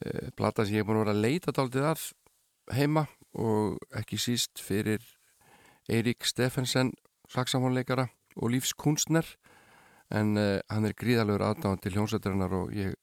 e, 0.00 0.30
platan 0.38 0.66
sem 0.66 0.78
ég 0.78 0.86
er 0.86 0.88
búin 0.88 1.02
að 1.02 1.04
vera 1.04 1.16
að 1.18 1.24
leita 1.26 1.52
daldið 1.52 1.90
að 1.92 2.06
heima 2.72 3.04
og 3.36 3.76
ekki 4.00 4.20
síst 4.20 4.62
fyrir 4.62 5.04
Eirík 5.92 6.24
Steffensen 6.24 6.94
saxafónleikara 7.32 8.08
og 8.40 8.52
lífskunstner 8.54 9.26
en 10.12 10.36
uh, 10.40 10.58
hann 10.72 10.88
er 10.88 10.96
gríðalegur 10.96 11.44
aðdáðan 11.46 11.82
til 11.84 11.94
hljómsveitarinnar 11.96 12.56
og 12.56 12.74
ég 12.76 12.96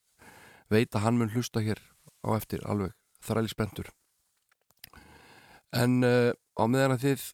veit 0.74 0.94
að 0.94 1.06
hann 1.06 1.20
mun 1.22 1.34
hlusta 1.34 1.62
hér 1.66 1.82
á 2.26 2.34
eftir 2.36 2.66
alveg 2.66 2.96
þræli 3.26 3.52
spendur 3.52 3.92
en 5.76 6.02
uh, 6.04 6.32
á 6.34 6.64
meðan 6.66 6.98
að 6.98 7.06
þið 7.06 7.28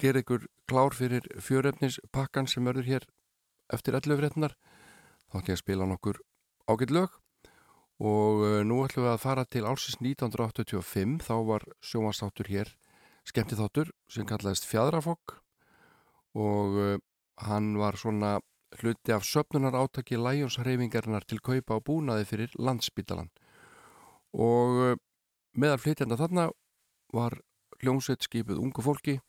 gerir 0.00 0.24
ykkur 0.24 0.48
klár 0.68 0.96
fyrir 0.96 1.26
fjörefnispakkan 1.40 2.48
sem 2.50 2.64
verður 2.66 2.88
hér 2.90 3.06
eftir 3.72 3.96
11 3.96 4.20
fréttinar 4.20 4.56
þá 5.30 5.38
ætlum 5.38 5.52
ég 5.52 5.56
að 5.56 5.62
spila 5.62 5.88
nokkur 5.90 6.20
ágætt 6.70 6.94
lög. 6.94 7.14
Og 7.96 8.42
uh, 8.44 8.60
nú 8.66 8.82
ætlum 8.84 9.06
við 9.06 9.14
að 9.14 9.22
fara 9.22 9.44
til 9.48 9.64
álsins 9.64 9.96
1985 10.02 11.22
þá 11.24 11.34
var 11.48 11.64
sjómanstáttur 11.80 12.50
hér 12.52 12.74
skemmti 13.26 13.58
þáttur 13.58 13.90
sem 14.12 14.26
kallaðist 14.28 14.68
Fjadrafokk 14.68 15.38
og 16.36 16.78
uh, 16.78 16.98
hann 17.46 17.74
var 17.80 17.98
svona 18.00 18.36
hluti 18.80 19.14
af 19.14 19.24
söpnunar 19.24 19.76
átaki 19.78 20.18
læjonsreifingarinnar 20.20 21.26
til 21.28 21.40
kaupa 21.40 21.78
á 21.78 21.80
búnaði 21.80 22.28
fyrir 22.28 22.56
landsbítalan 22.58 23.30
og 24.36 24.80
uh, 24.82 24.96
meðal 25.56 25.82
flytjanda 25.82 26.18
þarna 26.20 26.48
var 27.14 27.38
hljómsveit 27.80 28.24
skipuð 28.26 28.60
ungu 28.62 28.84
fólki 28.84 29.20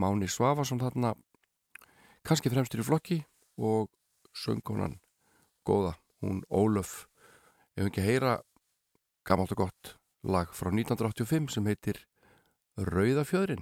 Máni 0.00 0.28
Svafarsson 0.30 0.80
þarna 0.80 1.12
kannski 2.24 2.50
fremstur 2.52 2.80
í 2.80 2.86
flokki 2.86 3.18
og 3.60 3.90
söngkonan 4.32 4.96
góða, 5.66 5.96
hún 6.22 6.42
Ólöf. 6.48 7.06
Ef 7.76 7.90
ekki 7.90 8.04
heyra 8.04 8.38
gammalt 9.26 9.52
og 9.52 9.66
gott 9.66 9.94
lag 10.22 10.50
frá 10.54 10.70
1985 10.72 11.52
sem 11.54 11.68
heitir 11.68 12.00
Rauðafjöðrin 12.80 13.60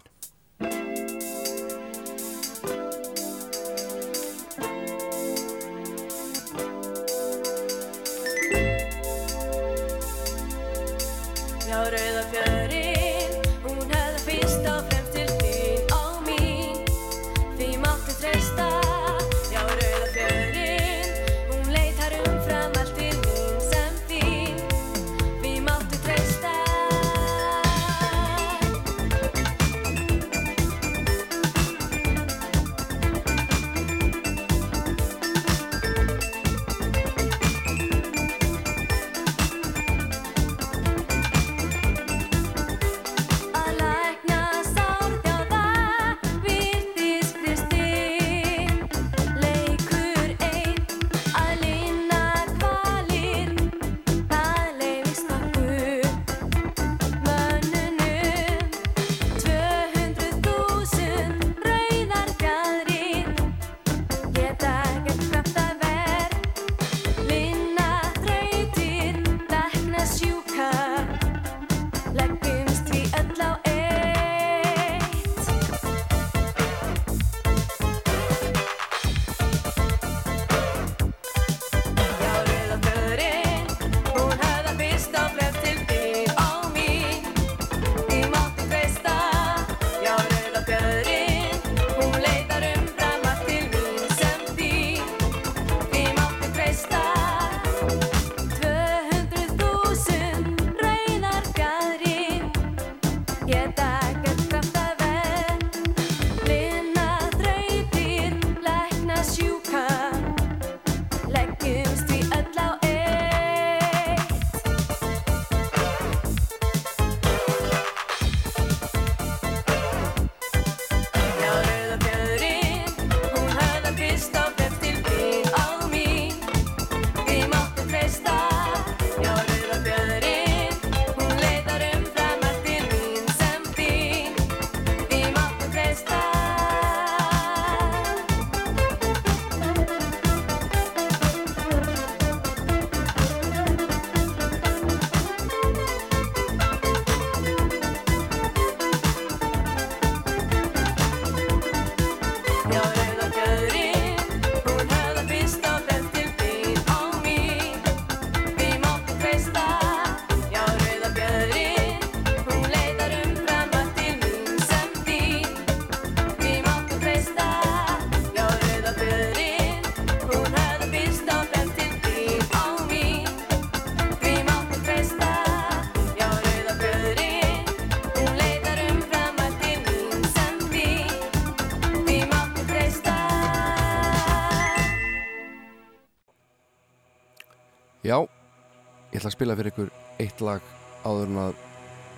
ég 189.20 189.26
ætla 189.26 189.34
að 189.34 189.36
spila 189.36 189.54
fyrir 189.58 189.72
ykkur 189.74 189.88
eitt 190.22 190.40
lag 190.40 190.68
áður 191.04 191.26
en 191.28 191.38
að 191.42 191.56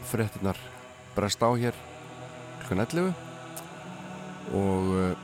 fréttinar 0.07 0.59
brest 1.17 1.41
á 1.43 1.51
hér 1.59 1.75
klukkan 2.61 2.83
11 2.85 3.09
og 4.55 4.91
uh, 4.95 5.17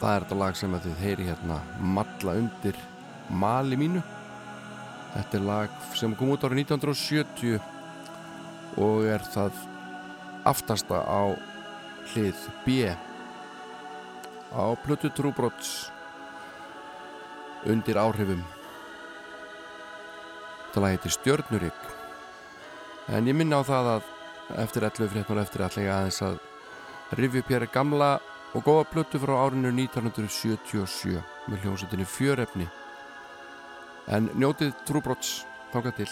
það 0.00 0.14
er 0.16 0.24
þetta 0.24 0.38
lag 0.40 0.56
sem 0.58 0.74
að 0.74 0.88
þið 0.88 0.96
heyri 1.04 1.26
hérna 1.28 1.58
Malla 1.78 2.34
undir 2.40 2.80
mali 3.30 3.78
mínu. 3.78 4.02
Þetta 5.12 5.38
er 5.38 5.44
lag 5.46 5.76
sem 5.94 6.16
kom 6.18 6.32
út 6.34 6.42
árið 6.42 6.64
1970 6.64 7.60
og 8.82 9.06
er 9.06 9.22
það 9.30 9.60
aftasta 10.50 11.04
á 11.06 11.22
hlið 12.14 12.40
B 12.66 12.66
á 14.50 14.74
plötu 14.82 15.12
trúbrots 15.14 15.70
undir 17.70 18.02
áhrifum 18.02 18.42
Þetta 20.72 20.80
lag 20.86 20.94
heitir 20.94 21.12
Stjörnurik 21.12 21.80
en 23.12 23.26
ég 23.28 23.36
minna 23.36 23.58
á 23.60 23.68
það 23.68 23.88
að 23.90 24.06
eftir 24.62 24.86
11 24.88 25.10
fréttur 25.12 25.40
eftir 25.42 25.64
ætla 25.66 25.82
ég 25.84 25.90
aðeins 25.92 26.20
að 26.24 26.38
rifja 27.18 27.42
upp 27.42 27.50
hér 27.52 27.66
gamla 27.74 28.08
og 28.56 28.64
góða 28.64 28.86
blötu 28.88 29.20
frá 29.20 29.34
árinu 29.36 29.68
1977 29.68 31.20
með 31.52 31.66
hljómsveitinni 31.66 32.08
fjörefni. 32.08 32.70
En 34.08 34.30
njótið 34.32 34.72
trúbrots 34.88 35.42
þáka 35.74 35.92
til 36.00 36.08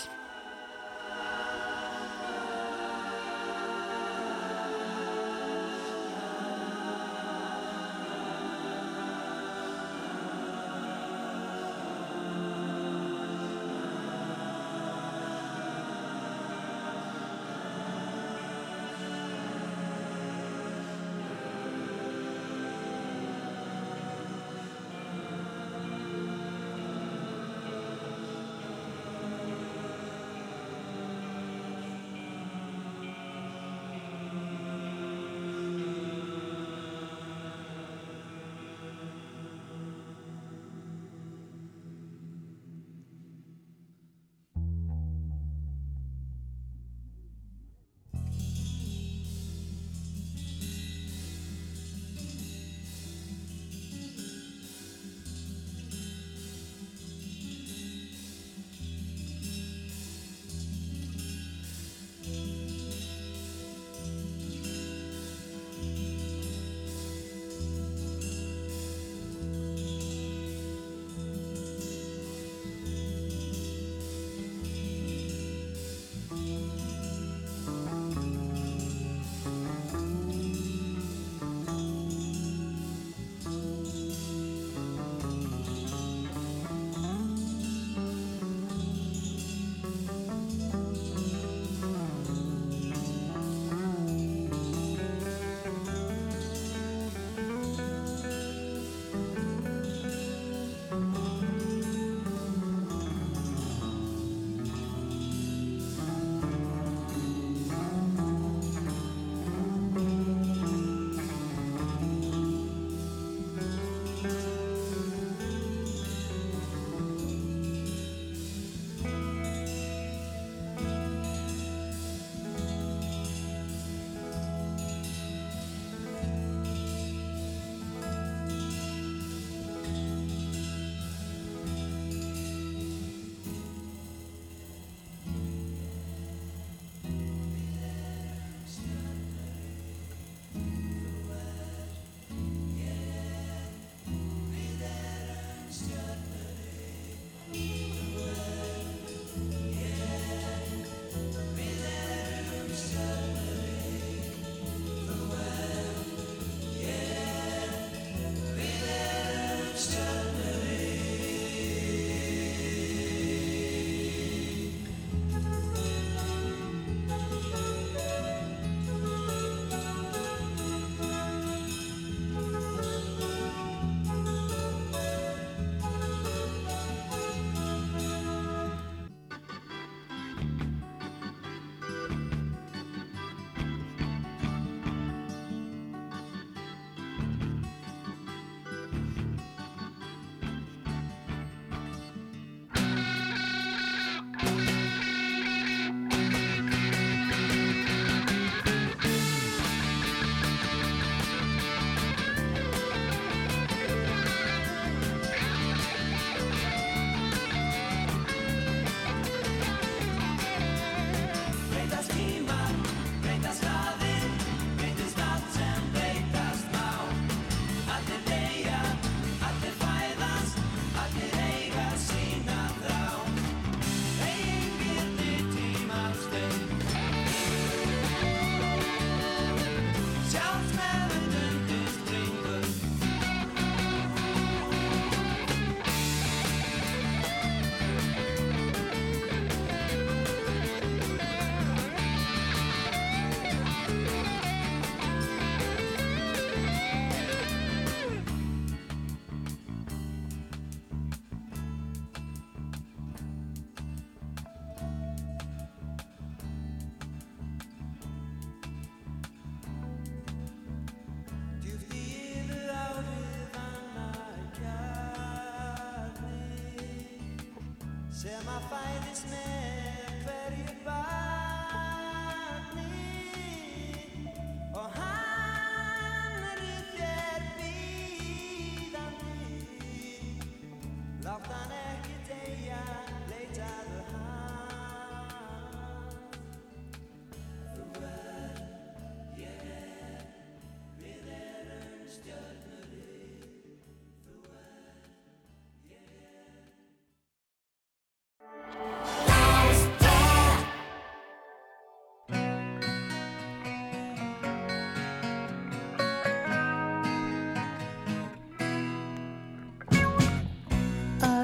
að 269.10 269.16
fæðist 269.16 269.49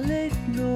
late 0.07 0.33
no 0.55 0.76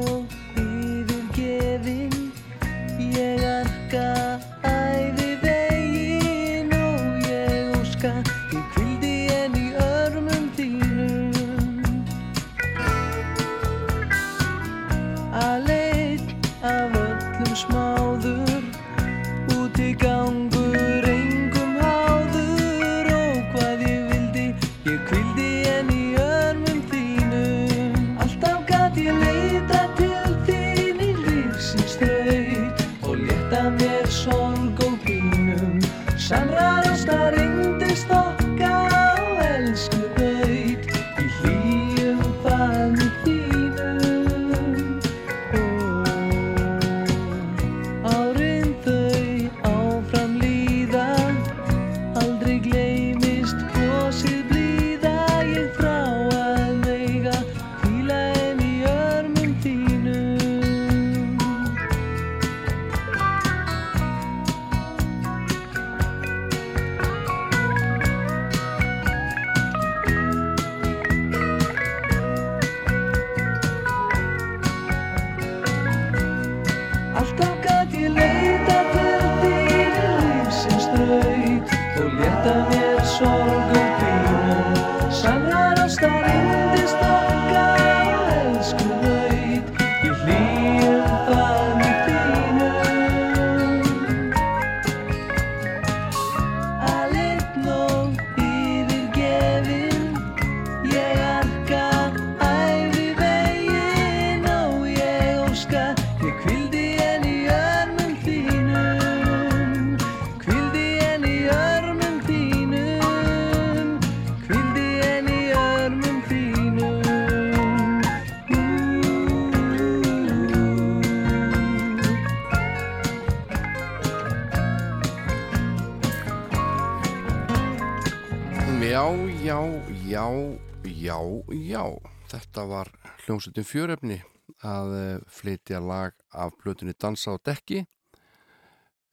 já. 131.51 131.85
Þetta 132.31 132.65
var 132.71 132.91
hljómsveitin 133.25 133.67
fjörefni 133.67 134.19
að 134.67 134.93
eh, 134.99 135.23
flytja 135.31 135.81
lag 135.83 136.15
af 136.31 136.55
blötunni 136.61 136.95
Dansa 136.95 137.35
á 137.35 137.43
dekki 137.43 137.85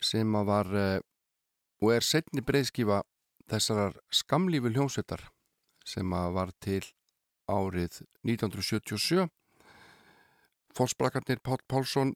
sem 0.03 0.35
að 0.37 0.49
var 0.49 0.69
eh, 0.77 0.99
og 1.81 1.93
er 1.93 2.05
setni 2.05 2.43
breyðskifa 2.45 3.01
þessarar 3.49 3.97
skamlífi 4.13 4.73
hljómsveitar 4.75 5.27
sem 5.87 6.13
að 6.13 6.33
var 6.35 6.53
til 6.61 6.83
árið 7.47 8.01
1977 8.27 9.27
Fósbrakarnir 10.77 11.39
Pál 11.41 11.61
Pálsson 11.67 12.13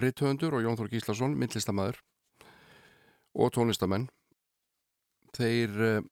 rithöfundur 0.00 0.54
og 0.56 0.64
Jón 0.64 0.78
Þór 0.78 0.92
Gíslason 0.92 1.34
myndlistamæður 1.38 1.98
og 3.34 3.50
tónlistamenn 3.54 4.06
þeir 5.34 5.74
uh, 5.82 6.06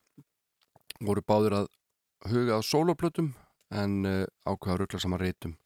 voru 1.01 1.23
báður 1.23 1.63
að 1.63 1.71
huga 2.31 2.59
að 2.59 2.67
sóloplötum 2.69 3.33
en 3.73 4.07
uh, 4.07 4.27
ákveða 4.47 4.79
ruggla 4.83 5.01
saman 5.03 5.23
reytum 5.23 5.57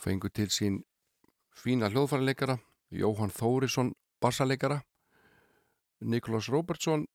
fengu 0.00 0.30
til 0.30 0.50
sín 0.54 0.82
fína 1.56 1.90
hljóðfæraleikara 1.90 2.58
Jóhann 2.90 3.34
Þórisson 3.34 3.94
bassaleikara 4.22 4.82
Nikolás 6.00 6.48
Róbertsson 6.48 7.06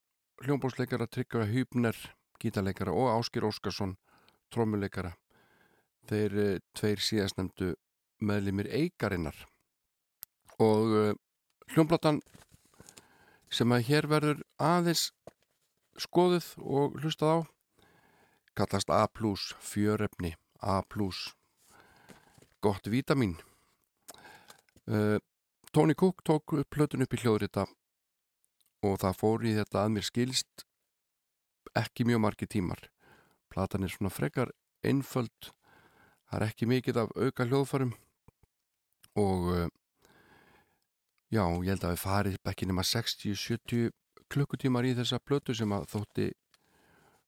hljómbósleikara 0.43 1.07
Tryggva 1.07 1.47
Hübner 1.49 1.95
gítarleikara 2.39 2.93
og 2.93 3.13
Áskir 3.15 3.45
Óskarsson 3.47 3.95
trommuleikara. 4.53 5.15
Þeir 6.09 6.37
uh, 6.37 6.57
tveir 6.77 7.01
síðastnemdu 7.01 7.73
meðlimir 8.21 8.69
eikarinnar. 8.69 9.35
Og 10.61 10.93
uh, 10.93 11.11
hljómblatan 11.73 12.21
sem 13.51 13.71
að 13.71 13.87
hér 13.89 14.09
verður 14.11 14.43
aðeins 14.61 15.09
skoðuð 16.01 16.51
og 16.59 16.97
hlustað 17.01 17.31
á 17.31 17.37
kallast 18.55 18.89
A+, 18.89 19.07
fjörefni 19.59 20.35
A+, 20.61 20.81
gott 22.59 22.87
vítamin 22.87 23.35
uh, 24.87 25.17
Tony 25.71 25.93
Cook 25.93 26.21
tók 26.23 26.55
plötun 26.69 27.03
upp 27.03 27.13
í 27.13 27.19
hljóðrita 27.19 27.65
og 28.85 28.99
það 29.01 29.19
fór 29.19 29.45
í 29.45 29.55
þetta 29.57 29.83
að 29.83 29.93
mér 29.95 30.05
skilst 30.07 30.65
ekki 31.75 32.05
mjög 32.07 32.21
margi 32.23 32.47
tímar. 32.47 32.79
Platan 33.51 33.83
er 33.83 33.91
svona 33.91 34.13
frekar 34.13 34.53
einföld 34.85 35.51
það 36.29 36.37
er 36.39 36.47
ekki 36.47 36.69
mikið 36.69 37.01
af 37.01 37.13
auka 37.15 37.47
hljóðfærum 37.49 37.91
og 39.19 39.49
uh, 39.51 39.67
já, 41.31 41.43
ég 41.43 41.69
held 41.73 41.85
að 41.85 41.93
við 41.95 42.01
farið 42.03 42.39
ekki 42.51 42.69
nema 42.69 42.85
60-70 42.87 43.91
klukkutímar 44.31 44.87
í 44.87 44.95
þessa 44.97 45.21
plötu 45.21 45.55
sem 45.55 45.71
að 45.75 45.89
þótti 45.93 46.29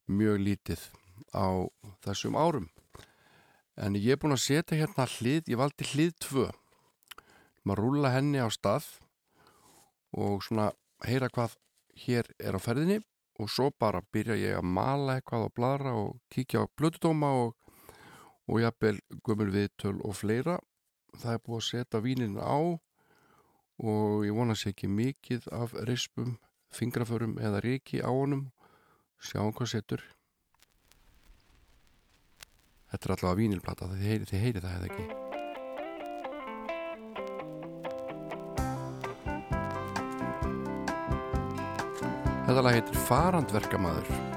mjög 0.08 0.42
lítið 0.44 0.88
á 1.34 1.66
þessum 2.04 2.38
árum. 2.38 2.68
En 3.78 3.94
ég 3.94 4.16
er 4.16 4.20
búin 4.22 4.34
að 4.34 4.46
setja 4.46 4.78
hérna 4.78 5.06
hlið, 5.06 5.52
ég 5.52 5.60
valdi 5.60 5.86
hlið 5.92 6.16
2 6.26 6.48
maður 7.68 7.84
rúla 7.84 8.14
henni 8.14 8.40
á 8.40 8.48
stað 8.48 8.86
og 10.16 10.40
svona 10.46 10.70
heyra 11.04 11.28
hvað 11.28 11.56
hér 12.04 12.30
er 12.40 12.56
á 12.56 12.60
ferðinni 12.62 13.02
og 13.38 13.50
svo 13.52 13.68
bara 13.70 14.00
byrja 14.14 14.38
ég 14.40 14.56
að 14.58 14.70
mala 14.78 15.18
eitthvað 15.18 15.46
og 15.46 15.54
bladra 15.54 15.94
og 15.94 16.16
kíkja 16.32 16.64
á 16.64 16.72
blötudóma 16.72 17.30
og, 17.44 17.54
og 18.48 18.62
jafnvel 18.62 18.98
gömul 19.22 19.52
viðtöl 19.54 19.98
og 20.00 20.16
fleira. 20.16 20.58
Það 21.18 21.34
er 21.34 21.44
búið 21.44 21.60
að 21.60 21.68
setja 21.68 22.02
vínin 22.02 22.38
á 22.40 22.58
og 23.78 24.24
ég 24.26 24.34
vona 24.34 24.56
sér 24.58 24.72
ekki 24.72 24.90
mikið 24.90 25.46
af 25.54 25.76
rispum, 25.86 26.38
fingraförum 26.74 27.36
eða 27.38 27.62
ríki 27.62 28.02
á 28.02 28.10
honum. 28.10 28.48
Sjáum 29.22 29.52
hvað 29.54 29.74
setur 29.76 30.02
Þetta 32.88 33.04
er 33.04 33.12
allavega 33.14 33.38
vínilplata 33.42 33.88
þið 33.90 34.04
heyri, 34.08 34.28
þið 34.30 34.44
heyri 34.44 34.60
það 34.64 34.76
eða 34.78 34.88
ekki? 34.88 35.06
Þetta 42.48 42.64
lag 42.64 42.78
heitir 42.78 43.04
Farandverkamaður 43.10 44.27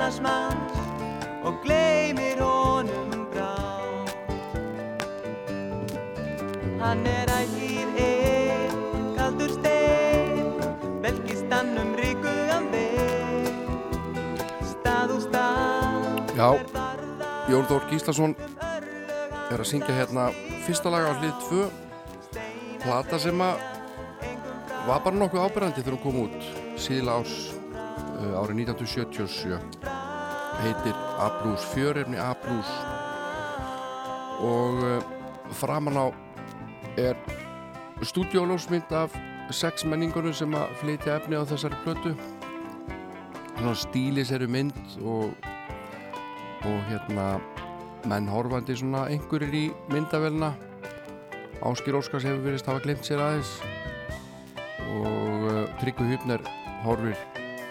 annars 0.00 0.20
manns 0.24 0.76
og 1.44 1.58
gleymir 1.60 2.38
honum 2.40 3.26
brá. 3.32 3.52
Hann 6.80 7.04
er 7.04 7.28
ægir 7.34 7.90
einn, 8.00 9.10
kaldur 9.18 9.52
stein, 9.52 10.48
velkist 11.04 11.52
hann 11.52 11.76
um 11.82 11.92
ríkugan 12.00 12.70
veg. 12.72 13.52
Stað 14.72 15.14
úr 15.18 15.22
stað 15.26 16.32
Já. 16.40 16.48
Jón 17.52 17.68
Þór 17.68 17.86
Gíslason 17.92 18.36
er 18.40 19.60
að 19.60 19.68
syngja 19.68 20.00
hérna 20.00 20.30
fyrsta 20.64 20.88
lag 20.88 21.10
á 21.10 21.12
hlið 21.20 21.36
2 21.50 21.68
plata 22.86 23.20
sem 23.20 23.44
að 23.44 23.60
var 24.88 25.04
bara 25.04 25.16
nokkuð 25.20 25.44
ábyrrandi 25.44 25.84
þegar 25.84 25.98
hún 25.98 26.04
kom 26.08 26.22
út 26.24 26.52
síðla 26.80 27.20
ás 27.20 27.40
uh, 27.52 28.40
árið 28.40 28.64
1977 28.64 29.89
heitir 30.64 30.96
A-Blues, 31.18 31.64
fjörefni 31.74 32.18
A-Blues 32.20 32.70
og 34.40 34.80
uh, 34.84 35.02
framan 35.52 35.98
á 36.00 36.06
er 37.00 37.16
stúdíólósmynd 38.02 38.92
af 38.92 39.14
sex 39.50 39.84
menningunum 39.84 40.32
sem 40.36 40.54
að 40.54 40.74
flytja 40.80 41.18
efni 41.18 41.36
á 41.36 41.44
þessari 41.44 41.78
plötu. 41.84 42.14
Svona 43.58 43.76
stílis 43.76 44.32
eru 44.32 44.48
mynd 44.48 44.76
og 45.04 45.32
og 46.60 46.82
hérna 46.90 47.40
menn 48.08 48.28
horfandi 48.28 48.76
svona 48.76 49.06
einhverjir 49.08 49.54
í 49.56 49.64
myndavelna 49.92 50.52
Áskir 51.60 51.96
Óskars 51.96 52.24
hefur 52.24 52.44
verið 52.46 52.68
hafa 52.68 52.80
glemt 52.84 53.04
sér 53.04 53.20
aðeins. 53.20 53.50
Og 54.80 55.48
uh, 55.50 55.64
Tryggvi 55.80 56.14
Hupner 56.14 56.44
horfir 56.86 57.18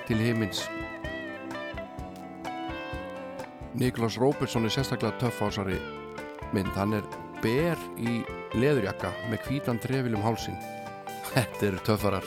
til 0.05 0.21
himins 0.21 0.67
Niklas 3.79 4.17
Róbertsson 4.19 4.67
er 4.67 4.73
sérstaklega 4.75 5.15
töff 5.21 5.39
á 5.39 5.47
þessari 5.47 5.77
mynd. 6.51 6.71
Hann 6.75 6.97
er 6.97 7.05
ber 7.39 7.79
í 7.95 8.19
leðurjakka 8.59 9.13
með 9.31 9.45
hvítan 9.47 9.79
trefil 9.79 10.17
um 10.17 10.25
hálsin 10.25 10.57
þetta 11.33 11.67
eru 11.69 11.83
töffarar. 11.87 12.25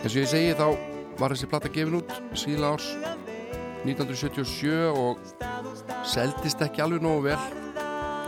Eins 0.00 0.12
og 0.12 0.20
ég 0.20 0.28
segi 0.28 0.52
þá 0.58 0.66
var 1.20 1.32
þessi 1.32 1.48
platta 1.48 1.72
gefin 1.72 1.98
út 2.00 2.12
síðla 2.36 2.74
árs 2.74 2.90
1977 3.88 4.90
og 4.92 5.22
seldist 6.08 6.60
ekki 6.64 6.84
alveg 6.84 7.04
nógu 7.04 7.30
vel. 7.30 7.38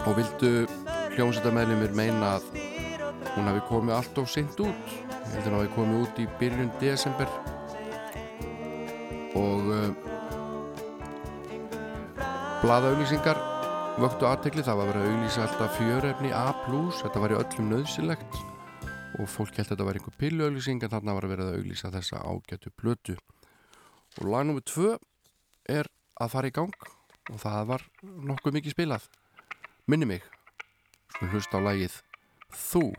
Og 0.08 0.16
vildu 0.16 0.52
hljómsættameðlumir 1.12 1.92
meina 1.96 2.38
að 2.38 2.48
hún 3.36 3.50
hafi 3.50 3.60
komið 3.68 3.98
allt 3.98 4.22
of 4.22 4.32
seint 4.32 4.64
út. 4.64 4.96
Heldur 5.34 5.52
hún 5.52 5.58
hafi 5.60 5.74
komið 5.76 6.06
út 6.06 6.22
í 6.24 6.26
byrjun 6.40 6.72
desember. 6.80 7.28
Og 9.38 9.68
uh, 9.68 10.01
blaðauðlýsingar 12.62 13.38
vöktu 13.98 14.26
aðtekli, 14.28 14.62
það 14.62 14.76
var 14.78 14.88
verið 14.92 15.02
að 15.02 15.12
auðlýsa 15.12 15.40
alltaf 15.42 15.72
fjörefni 15.80 16.28
A+, 16.30 16.42
þetta 17.00 17.22
var 17.22 17.32
í 17.34 17.38
öllum 17.40 17.70
nöðsilegt 17.72 18.36
og 19.18 19.26
fólk 19.26 19.56
held 19.58 19.64
að 19.66 19.72
þetta 19.72 19.86
var 19.88 19.98
einhver 19.98 20.14
pilluauðlýsing 20.20 20.84
en 20.86 20.92
þarna 20.92 21.16
var 21.16 21.26
verið 21.32 21.48
að 21.48 21.56
auðlýsa 21.58 21.90
þessa 21.90 22.20
ágætu 22.22 22.70
blötu 22.78 23.16
og 24.20 24.30
lag 24.30 24.46
nr. 24.46 24.62
2 24.62 24.92
er 25.74 25.90
að 26.22 26.32
fara 26.36 26.52
í 26.52 26.54
gang 26.54 26.86
og 27.32 27.42
það 27.42 27.66
var 27.72 27.86
nokkuð 28.30 28.56
mikið 28.60 28.76
spilað. 28.76 29.10
Minni 29.90 30.06
mig 30.12 30.22
sem 31.18 31.34
hlust 31.34 31.50
á 31.50 31.58
lagið 31.58 31.98
Þú, 32.52 32.92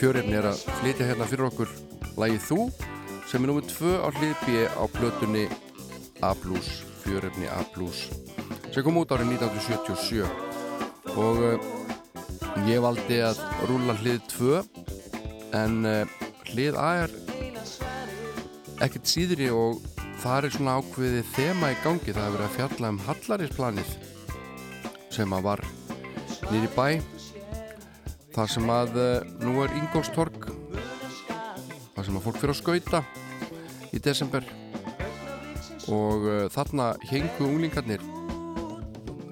Fjörefni 0.00 0.32
er 0.32 0.46
að 0.48 0.62
flytja 0.78 1.06
hérna 1.10 1.26
fyrir 1.28 1.44
okkur 1.50 1.72
lagið 2.16 2.44
Þú 2.46 2.62
sem 3.28 3.42
er 3.44 3.50
nummið 3.50 3.66
2 3.74 3.90
á 4.00 4.08
hlið 4.16 4.30
B 4.46 4.62
á 4.72 4.84
plötunni 4.94 5.42
A+, 6.24 6.30
fjörefni 7.02 7.50
A+, 7.52 7.60
sem 8.72 8.86
kom 8.86 8.96
út 8.96 9.12
árið 9.12 9.34
1977 9.36 10.24
og 11.20 11.42
uh, 11.44 11.68
ég 12.64 12.80
valdi 12.80 13.20
að 13.28 13.44
rúla 13.68 13.98
hlið 14.00 14.24
2 14.32 14.64
en 15.60 15.78
uh, 15.84 16.18
hlið 16.48 16.80
A 16.80 16.88
er 17.04 17.16
ekkert 18.80 19.04
síðri 19.04 19.52
og 19.52 19.84
það 20.24 20.48
er 20.48 20.56
svona 20.56 20.80
ákveðið 20.80 21.32
þema 21.36 21.74
í 21.76 21.80
gangi. 21.84 22.16
Það 22.16 22.24
hefur 22.24 22.38
verið 22.38 22.48
að 22.48 22.56
fjalla 22.56 22.96
um 22.96 23.04
Hallarinsplanið 23.04 23.96
sem 25.12 25.36
að 25.36 25.50
var 25.52 25.68
nýri 26.48 26.72
bæ 26.72 27.19
þar 28.40 28.52
sem 28.54 28.70
að 28.72 28.94
uh, 28.96 29.08
nú 29.44 29.58
er 29.60 29.72
Ingólstorg 29.76 30.46
þar 31.92 32.06
sem 32.06 32.14
að 32.16 32.22
fólk 32.24 32.38
fyrir 32.40 32.54
að 32.54 32.60
skauta 32.62 33.00
í 33.92 34.00
desember. 34.00 34.46
Og 35.92 36.24
uh, 36.24 36.46
þarna 36.52 36.94
hengu 37.10 37.44
unglingarnir 37.44 38.04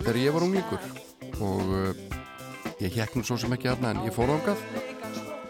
þegar 0.02 0.18
ég 0.20 0.36
var 0.36 0.44
unglingur. 0.44 0.84
Og 1.38 1.72
uh, 1.72 2.02
ég 2.82 2.98
hekk 2.98 3.16
nú 3.16 3.24
svo 3.24 3.38
sem 3.40 3.54
ekki 3.56 3.70
þarna 3.70 3.94
en 3.94 4.02
ég 4.04 4.12
fór 4.12 4.34
ángað 4.34 4.60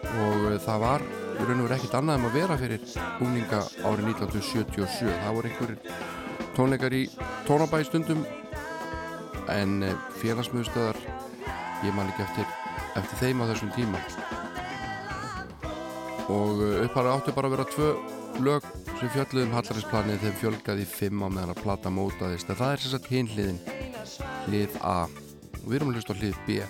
og 0.09 0.47
uh, 0.53 0.55
það 0.63 0.85
var 0.85 1.07
í 1.09 1.49
raun 1.49 1.59
og 1.59 1.67
verið 1.67 1.77
ekkert 1.81 1.99
annað 1.99 2.21
um 2.21 2.29
að 2.29 2.39
vera 2.39 2.61
fyrir 2.63 2.87
unglinga 3.25 3.65
árið 3.83 4.13
1977 4.13 5.19
það 5.25 5.37
voru 5.41 5.51
einhverjir 5.51 5.99
tónleikar 6.55 6.95
í 6.95 7.03
tónabæ 7.51 7.83
stundum. 7.91 8.23
En 9.51 9.81
félagsmiðstöðar 10.23 11.03
ég 11.83 11.95
man 11.97 12.11
ekki 12.13 12.27
eftir, 12.29 12.68
eftir 13.03 13.23
þeim 13.23 13.43
á 13.43 13.45
þessum 13.53 13.73
tíma. 13.77 14.03
Og 16.29 16.61
uh, 16.61 16.83
upphæra 16.85 17.15
áttu 17.17 17.35
bara 17.37 17.51
að 17.51 17.57
vera 17.57 17.69
tvö 17.73 17.93
lög 18.45 18.69
sem 18.99 19.13
fjölluðum 19.15 19.55
Hallarinsplanið 19.57 20.27
þeim 20.27 20.37
fjölgaði 20.43 20.85
fimm 20.91 21.25
á 21.25 21.29
meðan 21.29 21.55
að 21.55 21.63
plata 21.65 21.93
mótaðist. 21.95 22.51
En 22.51 22.61
það 22.61 22.77
er 22.77 23.09
hinn 23.15 23.33
hliðin 23.35 23.65
hlið 24.49 24.79
A. 24.83 25.01
Og 25.63 25.67
við 25.67 25.81
erum 25.81 25.93
að 25.93 26.01
hlusta 26.01 26.19
hlið 26.19 26.39
B 26.47 26.63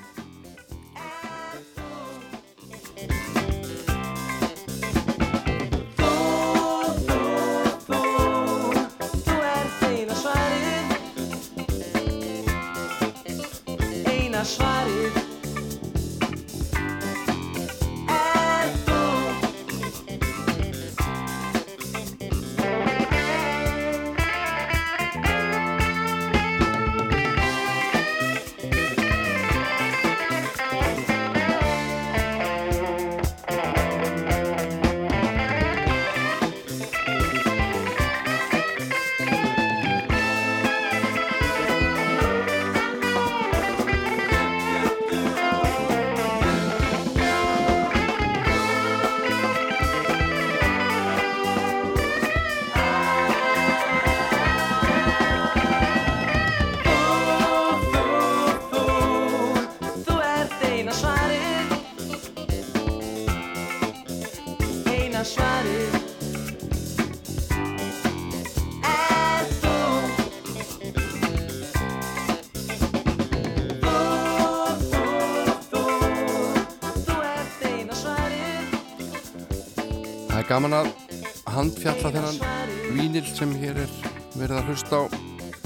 vínil 83.28 83.36
sem 83.36 83.52
hér 83.60 83.76
er 83.76 83.90
verið 84.36 84.56
að 84.56 84.68
hlusta 84.68 84.96
á. 84.96 85.04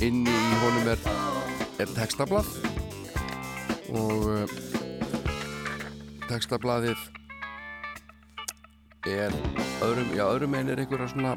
Inni 0.02 0.30
í 0.30 0.54
honum 0.62 0.88
er, 0.90 1.00
er 1.78 1.90
textablað. 1.94 2.46
Og 3.92 4.24
uh, 4.26 4.54
textablaðið 6.28 6.98
er 9.06 9.34
öðrum, 9.82 10.10
já 10.16 10.24
öðrum 10.26 10.54
einn 10.54 10.70
er 10.72 10.80
einhverja 10.80 11.10
svona 11.12 11.36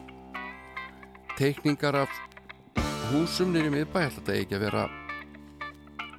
teikningar 1.38 1.98
af 2.06 2.22
húsum 3.12 3.52
nýri 3.54 3.74
miðbæ, 3.74 4.08
þetta 4.18 4.34
eigi 4.34 4.46
ekki 4.46 4.58
að 4.58 4.66
vera 4.66 4.86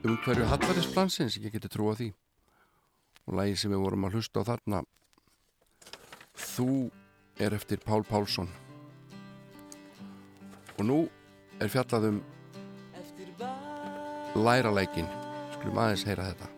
um 0.07 0.19
hverju 0.23 0.51
hallarisplansins, 0.51 1.39
ég 1.41 1.55
geti 1.55 1.71
trúa 1.73 1.97
því. 1.97 2.13
Og 3.27 3.41
lagi 3.41 3.57
sem 3.59 3.73
við 3.73 3.83
vorum 3.83 4.07
að 4.07 4.19
hlusta 4.19 4.45
á 4.45 4.49
þarna 4.53 4.85
Þú 6.37 6.93
er 7.43 7.57
eftir 7.57 7.81
Pál 7.83 8.05
Pálsson 8.07 8.53
og 10.77 10.85
nú 10.85 10.99
er 11.61 11.73
fjallað 11.73 12.11
um 12.11 12.19
læraleikin 14.37 15.09
skulum 15.55 15.81
aðeins 15.81 16.05
heyra 16.09 16.29
þetta 16.29 16.56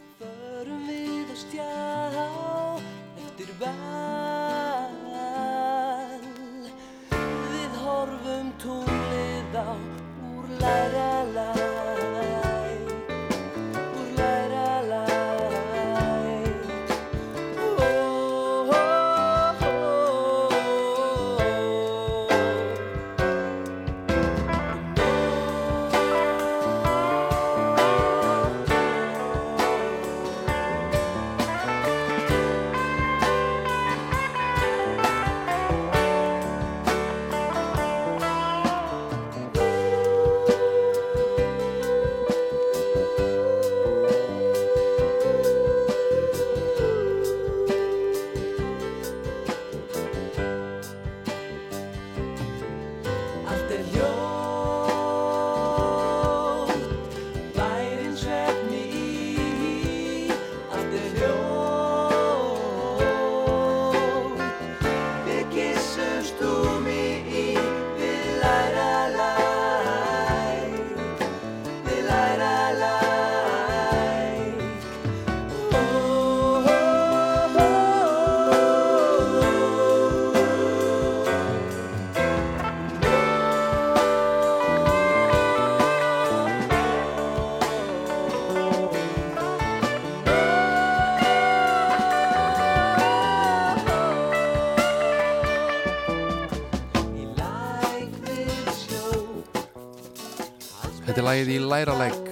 lagið 101.38 101.54
í 101.54 101.58
Læralæk. 101.70 102.24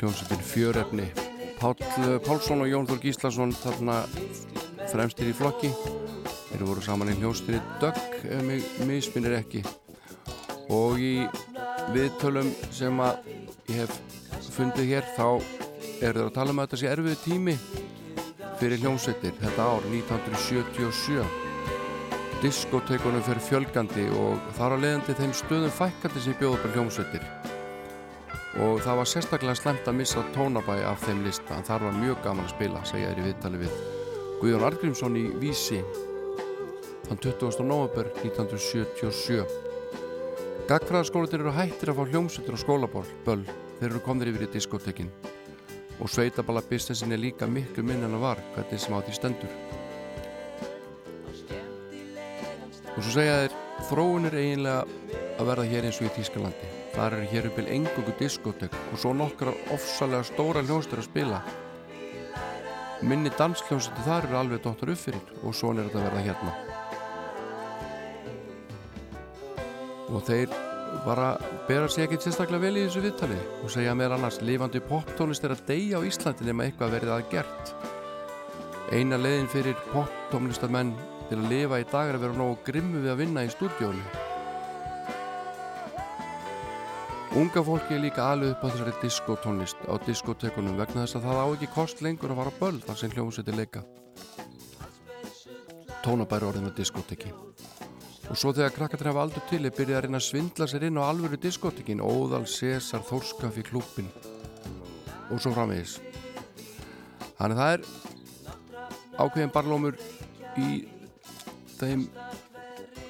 Hljómsveitin 0.00 0.40
fjörefni. 0.42 1.04
Páll 1.60 1.78
eh, 1.78 2.16
Pálsson 2.24 2.64
og 2.64 2.70
Jón 2.70 2.88
Þór 2.88 2.98
Gíslason 2.98 3.52
þarna 3.54 4.00
fremstir 4.90 5.30
í 5.30 5.34
flokki. 5.36 5.70
Þeir 6.48 6.64
voru 6.66 6.82
saman 6.82 7.12
í 7.12 7.18
hljómsveitinni 7.20 7.62
Dögg 7.78 8.26
mig 8.48 8.66
misminir 8.88 9.36
ekki. 9.38 9.62
Og 10.66 10.98
í 10.98 11.30
viðtölum 11.94 12.50
sem 12.74 12.98
að 12.98 13.22
ég 13.70 13.84
hef 13.84 13.94
fundið 14.56 14.90
hér 14.90 15.06
þá 15.14 15.28
eru 16.02 16.18
þeir 16.18 16.26
að 16.26 16.34
tala 16.40 16.50
um 16.50 16.58
að 16.58 16.66
þetta 16.66 16.82
sé 16.82 16.90
erfiðu 16.90 17.22
tími 17.22 17.58
fyrir 18.58 18.82
hljómsveitir 18.82 19.38
þetta 19.38 19.62
ár 19.62 19.86
1977 19.94 21.22
diskotekunum 22.42 23.22
fyrir 23.22 23.46
fjölgandi 23.46 24.10
og 24.18 24.54
þar 24.58 24.74
á 24.74 24.76
leiðandi 24.82 25.20
þeim 25.20 25.34
stöðum 25.36 25.76
fækkandi 25.76 26.24
sem 26.24 26.40
á 26.40 26.72
hljómsveitir 26.74 27.45
og 28.56 28.80
það 28.80 28.98
var 29.00 29.08
sérstaklega 29.10 29.58
slemt 29.58 29.88
að 29.88 29.98
missa 29.98 30.22
tónabæ 30.32 30.78
af 30.88 31.02
þeim 31.04 31.20
lista. 31.26 31.56
En 31.56 31.66
þar 31.66 31.86
var 31.88 31.98
mjög 31.98 32.22
gaman 32.24 32.46
að 32.46 32.54
spila, 32.54 32.84
segja 32.88 33.10
þér 33.10 33.20
í 33.20 33.26
viðtali 33.26 33.58
við 33.60 33.74
Guðjón 34.40 34.66
Argrímsson 34.68 35.18
í 35.20 35.24
Vísi. 35.42 35.80
Þann 37.06 37.20
20. 37.22 37.62
november 37.68 38.08
1977 38.24 39.44
Gagfræðaskólatir 40.66 41.44
eru 41.44 41.52
hættir 41.54 41.92
að 41.92 42.00
fá 42.00 42.08
hljómsveitir 42.10 42.56
og 42.56 42.62
skólaböll 42.64 43.44
þeir 43.78 43.90
eru 43.90 44.00
komnir 44.02 44.32
yfir 44.32 44.48
í 44.48 44.54
diskotekin 44.56 45.12
og 46.00 46.10
sveitaballa 46.10 46.64
businessin 46.66 47.14
er 47.14 47.22
líka 47.22 47.46
miklu 47.48 47.84
minn 47.86 48.02
en 48.04 48.16
að 48.18 48.24
var 48.24 48.42
hvernig 48.56 48.82
sem 48.82 48.96
á 48.96 48.98
því 48.98 49.14
stendur. 49.16 49.52
Og 52.96 52.98
svo 52.98 53.12
segja 53.12 53.38
þeir 53.44 53.60
þróun 53.92 54.28
er 54.32 54.40
eiginlega 54.40 54.80
að 55.36 55.52
verða 55.52 55.70
hér 55.70 55.86
eins 55.86 56.02
og 56.02 56.08
í 56.08 56.14
Þýskalandi 56.16 56.75
þar 56.96 57.18
eru 57.18 57.28
hér 57.28 57.46
uppil 57.50 57.66
engungu 57.68 58.12
diskotek 58.18 58.74
og 58.88 59.00
svo 59.00 59.12
nokkra 59.16 59.52
ofsalega 59.74 60.24
stóra 60.24 60.62
hljónstur 60.64 61.02
að 61.02 61.08
spila. 61.10 61.40
Minni 63.04 63.32
dansljónstur 63.36 64.06
þar 64.06 64.28
eru 64.30 64.38
alveg 64.40 64.62
dóttar 64.64 64.92
upp 64.94 65.02
fyrir 65.02 65.42
og 65.42 65.56
svona 65.56 65.82
er 65.82 65.90
þetta 65.90 66.00
að 66.00 66.06
verða 66.08 66.26
hérna. 66.30 66.52
Og 70.06 70.22
þeir 70.24 70.54
bara 71.04 71.32
bera 71.68 71.88
sig 71.92 72.06
ekkert 72.06 72.24
sérstaklega 72.24 72.62
vel 72.62 72.78
í 72.78 72.84
þessu 72.86 73.02
viðtali 73.04 73.36
og 73.60 73.72
segja 73.74 73.96
meðal 73.98 74.16
annars 74.16 74.38
lifandi 74.40 74.80
poptónlist 74.80 75.44
er 75.44 75.52
að 75.52 75.66
deyja 75.68 76.00
á 76.00 76.06
Íslandi 76.08 76.46
nema 76.48 76.64
eitthvað 76.64 76.94
verið 76.96 77.12
að 77.16 77.26
gert. 77.34 77.74
Eina 78.94 79.18
leiðin 79.20 79.50
fyrir 79.52 79.76
poptónlistamenn 79.90 80.94
til 81.26 81.42
að 81.42 81.50
lifa 81.52 81.82
í 81.82 81.90
dag 81.90 82.08
er 82.08 82.16
að 82.16 82.24
vera 82.28 82.38
nógu 82.38 82.62
grimmu 82.70 83.02
við 83.02 83.12
að 83.12 83.20
vinna 83.24 83.44
í 83.44 83.52
stúdíónu 83.52 84.25
Unga 87.36 87.60
fólki 87.60 87.92
er 87.92 88.00
líka 88.00 88.24
alveg 88.32 88.54
upp 88.54 88.62
á 88.64 88.68
þessari 88.72 88.92
diskotónlist. 89.02 89.80
Á 89.84 89.94
diskotekunum 90.06 90.78
vegna 90.80 91.02
þess 91.02 91.18
að 91.18 91.26
það 91.26 91.40
á 91.44 91.46
ekki 91.52 91.66
kost 91.74 91.98
lengur 92.00 92.32
að 92.32 92.38
fara 92.40 92.52
á 92.56 92.60
böll 92.62 92.78
þar 92.80 92.96
sem 92.96 93.10
hljómsveitir 93.12 93.58
leika. 93.58 93.82
Tónabæri 96.00 96.46
orðin 96.48 96.64
með 96.64 96.78
diskoteki 96.78 97.34
og 98.26 98.38
svo 98.40 98.54
þegar 98.56 98.72
krakkarnir 98.74 99.10
hafa 99.10 99.24
aldur 99.26 99.44
til 99.50 99.60
er 99.68 99.74
byrjað 99.76 99.98
að 99.98 100.06
reyna 100.06 100.18
að 100.18 100.24
svindla 100.26 100.66
sér 100.70 100.86
inn 100.88 100.96
á 100.98 101.04
alvöru 101.04 101.38
diskotekin 101.38 102.00
Óðal, 102.02 102.46
Cesar, 102.48 103.04
Þórskafi, 103.06 103.62
Klúpin 103.68 104.08
og 105.28 105.42
svo 105.42 105.52
framvegis. 105.52 105.98
Þannig 107.36 107.60
það 107.60 107.74
er 107.74 107.84
ákveðin 109.20 109.52
barlómur 109.54 110.00
í 110.56 110.70
þeim 111.76 112.08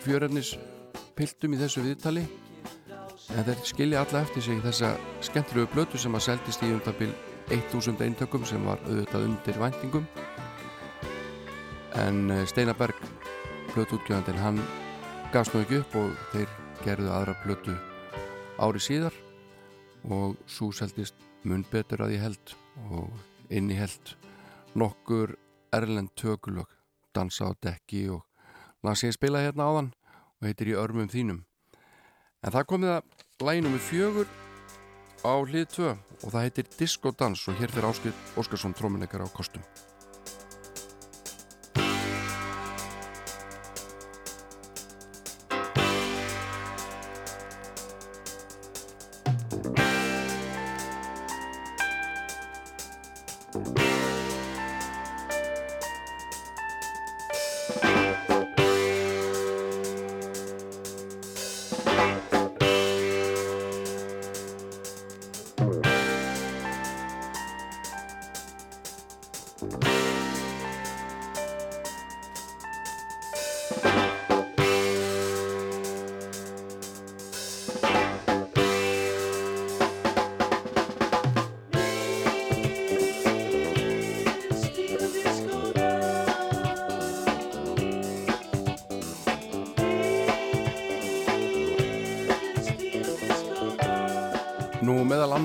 fjörefnis 0.03 0.57
piltum 1.15 1.55
í 1.55 1.63
þessu 1.63 1.87
viðtali 1.87 2.27
en 3.35 3.47
þeir 3.47 3.63
skilja 3.67 4.03
alla 4.05 4.23
eftir 4.23 4.45
sig 4.45 4.61
þessa 4.63 4.93
skemmtilegu 5.25 5.71
blötu 5.73 5.99
sem 5.99 6.15
að 6.15 6.27
seldist 6.29 6.63
í 6.63 6.71
um 6.75 6.83
það 6.85 6.99
bil 7.01 7.13
1000 7.57 8.03
eintökum 8.07 8.47
sem 8.47 8.65
var 8.67 8.81
auðvitað 8.87 9.27
undir 9.29 9.61
væntingum. 9.61 10.07
En 11.97 12.31
eh, 12.31 12.45
Steinar 12.47 12.77
Berg 12.79 12.99
blötuútgjöðandinn 13.73 14.43
hann 14.43 14.61
gafst 15.35 15.55
nú 15.55 15.63
ekki 15.65 15.81
upp 15.83 15.97
og 16.01 16.13
þeir 16.33 16.53
gerðu 16.85 17.13
aðra 17.13 17.37
blötu 17.45 17.75
ári 18.63 18.81
síðar 18.83 19.17
og 20.13 20.37
svo 20.47 20.71
seldist 20.73 21.17
mun 21.45 21.65
betur 21.71 22.05
að 22.07 22.17
ég 22.17 22.25
held 22.27 22.55
og 22.91 23.11
inn 23.51 23.71
í 23.71 23.79
held 23.79 24.15
nokkur 24.79 25.35
erlend 25.75 26.13
tökulög 26.19 26.71
dansa 27.17 27.51
á 27.51 27.53
dekki 27.63 28.07
og 28.13 28.23
laði 28.85 29.03
sig 29.03 29.17
spila 29.17 29.43
hérna 29.45 29.69
áðan 29.69 29.93
og 30.39 30.49
heitir 30.49 30.73
í 30.73 30.79
örmum 30.79 31.11
þínum 31.11 31.43
en 32.47 32.55
það 32.55 32.69
komið 32.71 32.93
að 32.95 33.47
læginum 33.47 33.75
með 33.75 33.87
fjögur 33.89 34.29
á 35.27 35.33
hlið 35.43 35.67
2 35.75 35.89
og 35.91 36.31
það 36.31 36.45
heitir 36.45 36.71
Disco 36.79 37.11
Dans 37.11 37.43
og 37.51 37.59
hér 37.59 37.73
fyrir 37.75 37.89
Áskil 37.91 38.15
Óskarsson 38.39 38.77
trómunleikar 38.79 39.27
á 39.27 39.29
kostum 39.35 39.65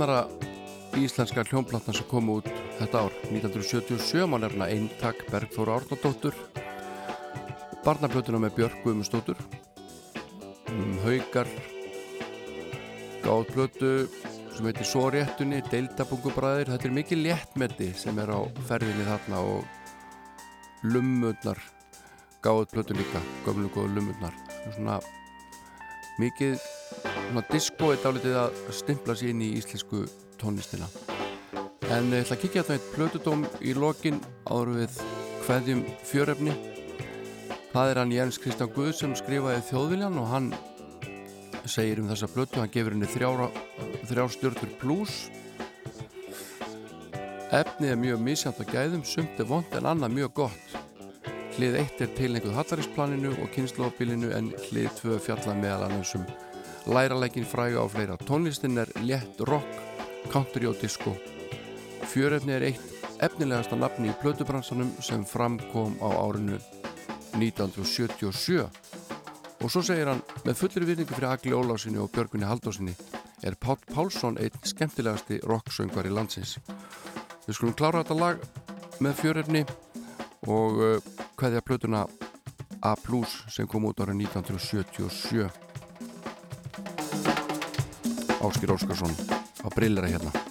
annara 0.02 0.28
íslenska 0.97 1.43
hljómplatna 1.45 1.93
sem 1.93 2.06
kom 2.10 2.30
út 2.34 2.47
þetta 2.80 3.04
ár. 3.06 3.14
1977 3.30 4.26
má 4.26 4.39
nefna 4.41 4.66
Eintak 4.66 5.20
Bergþóra 5.30 5.76
Árnadóttur 5.78 6.34
Barnaplötuna 7.86 8.39
með 8.41 8.56
Björk 8.56 8.80
Guðmundsdóttur 8.82 9.38
um, 10.74 10.97
Haugar 11.06 11.52
gáð 13.22 13.45
plötu 13.54 13.93
sem 14.56 14.72
heitir 14.72 14.89
Svo 14.89 15.06
réttunni, 15.14 15.62
Deildabungubræðir 15.70 16.74
þetta 16.74 16.89
er 16.89 16.97
mikið 16.97 17.24
léttmeti 17.28 17.93
sem 17.93 18.18
er 18.26 18.34
á 18.34 18.41
ferðinni 18.72 19.06
þarna 19.06 19.45
og 19.54 20.82
lummurnar 20.82 21.62
gáð 22.41 22.66
plötu 22.74 22.97
líka, 22.97 23.22
gömlu 23.45 23.70
góðu 23.70 23.99
lummurnar. 23.99 24.34
Svona 24.74 24.97
mikið 26.18 26.58
svona 27.04 27.43
disco 27.52 27.91
er 27.91 28.02
dálítið 28.04 28.38
að 28.41 28.62
stimpla 28.78 29.16
sér 29.18 29.34
inn 29.34 29.43
í 29.45 29.52
íslensku 29.60 30.04
tónlistina. 30.41 30.89
En 31.91 32.12
ég 32.14 32.24
ætla 32.24 32.38
að 32.38 32.43
kíkja 32.43 32.64
þetta 32.64 32.78
eitt 32.78 32.91
plötudóm 32.95 33.45
í 33.60 33.76
lokin 33.76 34.22
áður 34.47 34.74
við 34.80 35.02
hverjum 35.45 35.84
fjörefni. 36.08 36.56
Það 37.72 37.91
er 37.91 38.02
hann 38.02 38.16
Jens 38.16 38.39
Kristján 38.41 38.74
Guð 38.76 38.93
sem 38.95 39.16
skrifaði 39.16 39.64
þjóðviljan 39.70 40.20
og 40.22 40.32
hann 40.32 40.49
segir 41.70 42.02
um 42.02 42.10
þessa 42.10 42.32
plötu, 42.32 42.60
hann 42.60 42.72
gefur 42.74 42.95
henni 42.95 43.08
þrjár 43.12 44.34
stjórnur 44.34 44.76
pluss 44.82 45.30
efnið 47.52 47.91
er 47.91 47.99
mjög 47.99 48.22
misjant 48.24 48.62
að 48.64 48.72
gæðum, 48.72 49.02
sumt 49.04 49.39
er 49.39 49.47
vond 49.49 49.74
en 49.76 49.89
annað 49.91 50.16
mjög 50.16 50.36
gott. 50.39 50.78
Hlið 51.58 51.82
eitt 51.82 52.04
er 52.04 52.14
tilneinguð 52.16 52.56
hallarísplaninu 52.56 53.34
og 53.43 53.52
kynnslófabilinu 53.56 54.32
en 54.38 54.54
hlið 54.70 54.93
tvö 55.02 55.20
fjalla 55.20 55.58
meðal 55.60 55.89
annars 55.89 56.16
læraleikin 56.86 57.46
fræga 57.46 57.84
á 57.84 57.88
fleira. 57.90 58.18
Tónlistin 58.18 58.78
er 58.78 58.90
létt 59.06 59.42
rock, 59.48 59.68
country 60.32 60.66
og 60.66 60.76
disco. 60.82 61.16
Fjörefni 62.08 62.54
er 62.56 62.66
eitt 62.72 62.92
efnilegasta 63.22 63.78
nafni 63.78 64.10
í 64.10 64.18
plötubransanum 64.22 64.92
sem 65.01 65.26
framkom 65.26 65.97
á 66.01 66.10
árinu 66.10 66.58
1977 67.38 68.66
og 69.62 69.70
svo 69.70 69.84
segir 69.86 70.10
hann 70.10 70.24
með 70.42 70.58
fullri 70.58 70.88
virningu 70.89 71.14
fyrir 71.14 71.30
Agli 71.30 71.54
Ólásinni 71.54 72.01
og 72.01 72.10
Björgunni 72.16 72.50
Haldósinni 72.50 72.96
er 73.46 73.55
Pál 73.62 73.78
Pálsson 73.93 74.39
einn 74.42 74.58
skemmtilegasti 74.66 75.39
rocksöngar 75.46 76.10
í 76.10 76.14
landsins. 76.14 76.58
Við 77.46 77.58
skulum 77.58 77.78
klára 77.78 78.01
þetta 78.01 78.18
lag 78.18 78.42
með 79.01 79.18
fjörefni 79.22 79.66
og 80.50 80.82
hvaðja 81.38 81.62
plötuna 81.66 82.05
A 82.82 82.96
Plus 82.97 83.43
sem 83.54 83.70
kom 83.70 83.86
út 83.86 84.01
árið 84.01 84.26
1977 84.26 85.71
Áskir 88.42 88.72
Óskarsson 88.72 89.13
á 89.62 89.68
brillera 89.76 90.08
hérna 90.08 90.51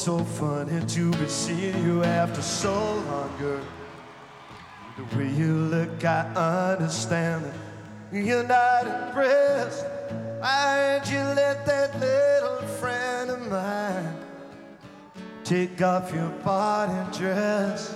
so 0.00 0.24
funny 0.24 0.80
to 0.86 1.10
be 1.10 1.28
seeing 1.28 1.84
you 1.84 2.02
after 2.02 2.40
so 2.40 2.72
long, 2.72 3.30
girl. 3.38 3.62
The 4.96 5.04
way 5.14 5.30
you 5.30 5.52
look, 5.52 6.02
I 6.02 6.22
understand 6.72 7.44
that 7.44 7.54
you're 8.10 8.42
not 8.42 8.86
impressed. 8.86 9.84
Why'd 10.40 11.06
you 11.06 11.18
let 11.18 11.66
that 11.66 12.00
little 12.00 12.66
friend 12.78 13.30
of 13.30 13.46
mine 13.50 14.16
take 15.44 15.82
off 15.82 16.14
your 16.14 16.30
party 16.44 17.18
dress? 17.18 17.89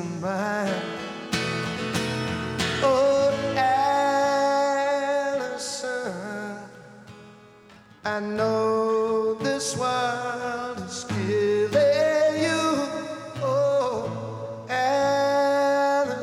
Isn't 0.00 0.20
mine. 0.20 0.82
Oh, 2.82 3.32
Allison, 3.56 4.16
I 8.04 8.20
know 8.20 9.34
this 9.34 9.76
world 9.76 10.78
is 10.78 11.04
killing 11.08 12.42
you. 12.42 12.88
Oh, 13.42 14.66
Allison, 14.68 16.16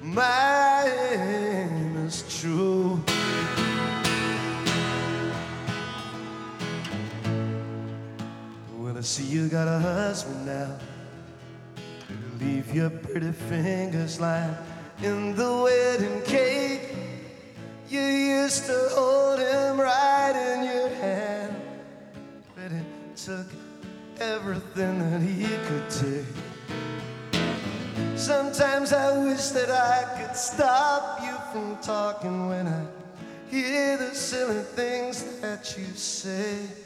my 0.00 0.53
got 9.54 9.68
a 9.68 9.78
husband 9.78 10.46
now. 10.46 10.76
Leave 12.40 12.74
your 12.74 12.90
pretty 12.90 13.30
fingers 13.30 14.18
lying 14.18 14.56
in 15.00 15.36
the 15.36 15.62
wedding 15.62 16.20
cake. 16.22 16.92
You 17.88 18.00
used 18.00 18.66
to 18.66 18.88
hold 18.90 19.38
him 19.38 19.78
right 19.78 20.34
in 20.34 20.64
your 20.64 20.88
hand, 20.96 21.54
but 22.56 22.72
it 22.72 22.84
took 23.14 23.46
everything 24.18 24.98
that 24.98 25.20
he 25.22 25.46
could 25.68 25.88
take. 26.02 26.34
Sometimes 28.16 28.92
I 28.92 29.16
wish 29.24 29.50
that 29.50 29.70
I 29.70 30.02
could 30.18 30.36
stop 30.36 31.22
you 31.22 31.36
from 31.52 31.76
talking 31.76 32.48
when 32.48 32.66
I 32.66 32.84
hear 33.48 33.98
the 33.98 34.16
silly 34.16 34.62
things 34.62 35.22
that 35.40 35.78
you 35.78 35.86
say. 35.94 36.83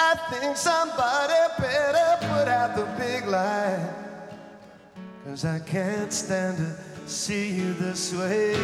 I 0.00 0.14
think 0.30 0.56
somebody 0.56 1.34
better 1.58 2.26
put 2.28 2.48
out 2.48 2.76
the 2.76 2.86
big 2.96 3.26
light. 3.26 3.94
Cause 5.24 5.44
I 5.44 5.58
can't 5.58 6.12
stand 6.12 6.56
to 6.58 6.76
see 7.08 7.50
you 7.50 7.74
this 7.74 8.14
way. 8.14 8.54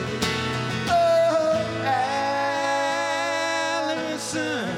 Oh, 0.89 1.67
Allison, 4.25 4.69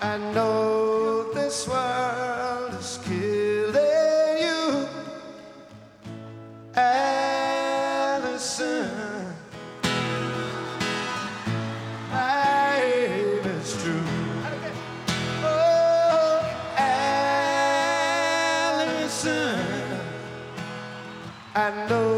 I 0.00 0.16
know 0.32 1.32
this 1.34 1.66
world 1.68 2.49
I 21.52 21.88
know 21.88 22.09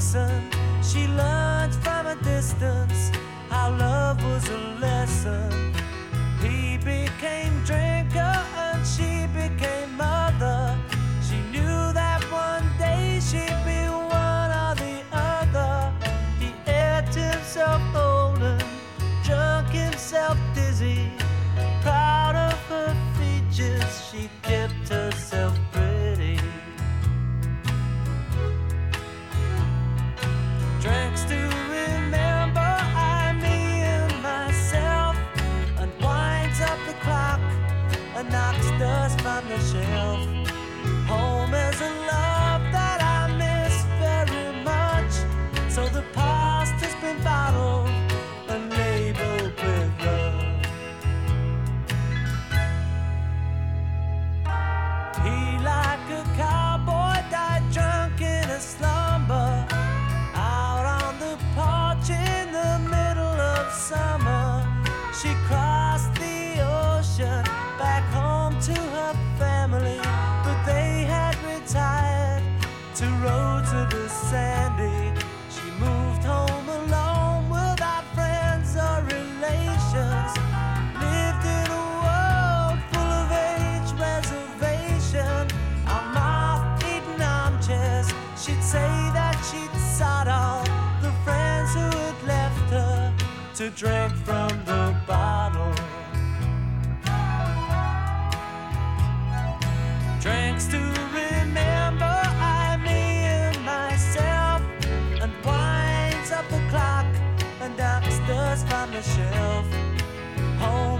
Texan. 0.00 0.50
She 0.82 1.06
learned 1.08 1.74
from 1.74 2.06
a 2.06 2.16
distance 2.24 3.10
how 3.50 3.76
love 3.76 4.24
was 4.24 4.48
a 4.48 4.58
lesson. 4.80 5.74
He 6.40 6.78
became 6.78 7.62
drinker 7.66 8.29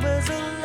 was 0.03 0.31
a 0.31 0.60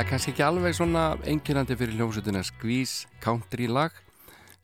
það 0.00 0.06
er 0.06 0.12
kannski 0.14 0.32
ekki 0.32 0.44
alveg 0.46 0.72
svona 0.72 1.00
enginandi 1.28 1.74
fyrir 1.76 1.98
hljómsutina 1.98 2.40
Skvís 2.48 3.02
country 3.20 3.66
lag 3.68 3.92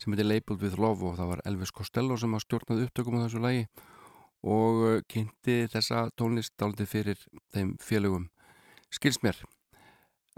sem 0.00 0.14
heitir 0.14 0.24
Labeled 0.24 0.62
with 0.64 0.78
Love 0.80 1.04
og 1.10 1.18
það 1.18 1.28
var 1.28 1.42
Elvis 1.50 1.74
Costello 1.76 2.16
sem 2.16 2.32
stjórnaði 2.40 2.86
upptökum 2.86 3.18
á 3.20 3.26
þessu 3.26 3.42
lagi 3.44 3.66
og 4.48 4.80
uh, 4.80 4.94
kynnti 5.12 5.58
þessa 5.74 6.06
tónlist 6.16 6.56
áldi 6.64 6.88
fyrir 6.88 7.20
þeim 7.52 7.74
félögum. 7.84 8.30
Skils 8.88 9.20
mér. 9.20 9.42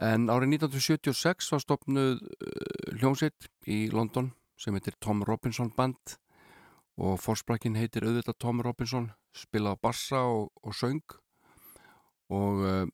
En 0.02 0.26
árið 0.34 0.56
1976 0.58 1.52
var 1.54 1.62
stopnud 1.62 2.18
uh, 2.18 2.98
hljómsitt 2.98 3.46
í 3.70 3.84
London 3.94 4.32
sem 4.58 4.74
heitir 4.74 4.98
Tom 4.98 5.22
Robinson 5.22 5.70
Band 5.78 6.18
og 6.98 7.22
fórsprakin 7.22 7.78
heitir 7.78 8.02
auðvitað 8.02 8.42
Tom 8.42 8.66
Robinson 8.66 9.12
spilað 9.30 9.78
á 9.78 9.82
bassa 9.92 10.26
og, 10.26 10.50
og 10.58 10.74
söng. 10.74 11.20
Og 12.34 12.66
uh, 12.66 12.86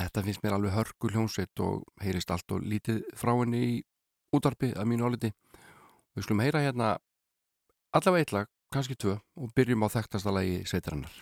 Þetta 0.00 0.22
finnst 0.24 0.44
mér 0.44 0.56
alveg 0.56 0.72
hörgu 0.72 1.10
hljómsveit 1.12 1.60
og 1.60 1.82
heyrist 2.00 2.30
allt 2.32 2.54
og 2.56 2.64
lítið 2.64 3.02
frá 3.20 3.34
henni 3.34 3.60
í 3.66 3.74
útarpi 4.36 4.70
að 4.72 4.88
mínu 4.88 5.10
áliti. 5.10 5.32
Við 6.16 6.24
skulum 6.24 6.40
heyra 6.44 6.62
hérna 6.64 6.94
allavega 7.92 8.24
eitthvað, 8.24 8.48
kannski 8.72 8.96
tvö 8.96 9.18
og 9.18 9.52
byrjum 9.56 9.84
á 9.84 9.88
þekktasta 9.92 10.32
lagi 10.32 10.62
sveitarinnar. 10.64 11.12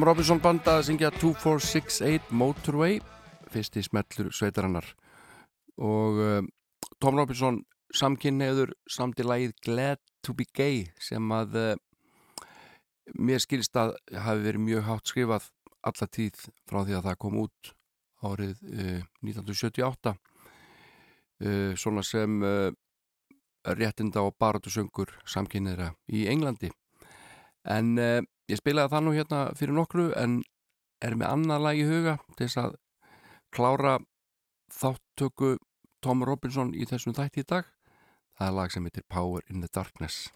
Tom 0.00 0.06
Robinson 0.08 0.38
banda 0.40 0.78
að 0.78 0.86
syngja 0.86 1.08
2468 1.12 2.30
Motorway 2.32 2.94
fyrsti 3.52 3.82
smellur 3.84 4.30
sveitarannar 4.32 4.86
og 5.76 6.20
uh, 6.24 6.38
Tom 7.04 7.18
Robinson 7.20 7.58
samkynneður 7.92 8.72
samdi 8.88 9.26
lagið 9.28 9.52
Glad 9.66 10.00
to 10.24 10.32
be 10.38 10.46
gay 10.56 10.86
sem 11.04 11.28
að 11.36 11.58
uh, 11.60 11.74
mér 13.12 13.44
skilst 13.44 13.76
að 13.76 13.92
hafi 14.24 14.46
verið 14.46 14.64
mjög 14.70 14.88
hátt 14.88 15.12
skrifað 15.12 15.50
alla 15.92 16.10
tíð 16.16 16.48
frá 16.48 16.80
því 16.80 16.96
að 16.96 17.06
það 17.10 17.20
kom 17.26 17.38
út 17.44 17.74
árið 18.24 18.56
uh, 18.72 19.04
1978 19.28 20.16
uh, 20.16 21.76
svona 21.76 22.08
sem 22.08 22.40
uh, 22.40 22.72
réttinda 23.68 24.24
og 24.24 24.40
baratusöngur 24.40 25.12
samkynneðra 25.28 25.92
í 26.08 26.24
Englandi. 26.32 26.72
En 27.68 27.98
ég 28.50 28.60
spilaði 28.60 28.92
það 28.94 29.04
nú 29.06 29.14
hérna 29.16 29.42
fyrir 29.58 29.76
nokkru 29.76 30.10
en 30.18 30.40
er 31.00 31.16
með 31.16 31.30
annað 31.30 31.64
lag 31.66 31.80
í 31.80 31.86
huga 31.88 32.16
til 32.36 32.46
þess 32.46 32.60
að 32.64 32.76
klára 33.54 33.98
þáttöku 34.74 35.56
Tom 36.04 36.24
Robinson 36.24 36.74
í 36.74 36.86
þessum 36.88 37.16
þætti 37.16 37.44
í 37.44 37.48
dag. 37.48 37.70
Það 38.38 38.46
er 38.48 38.56
lag 38.56 38.72
sem 38.72 38.86
heitir 38.88 39.08
Power 39.08 39.44
in 39.52 39.64
the 39.64 39.68
Darkness 39.72 40.28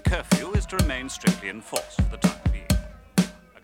p.m. 0.00 0.22
curfew 0.22 0.52
is 0.52 0.66
to 0.66 0.76
remain 0.76 1.08
strictly 1.08 1.48
enforced 1.48 1.96
for 1.96 2.10
the 2.10 2.16
time 2.18 2.40
being. 2.52 2.66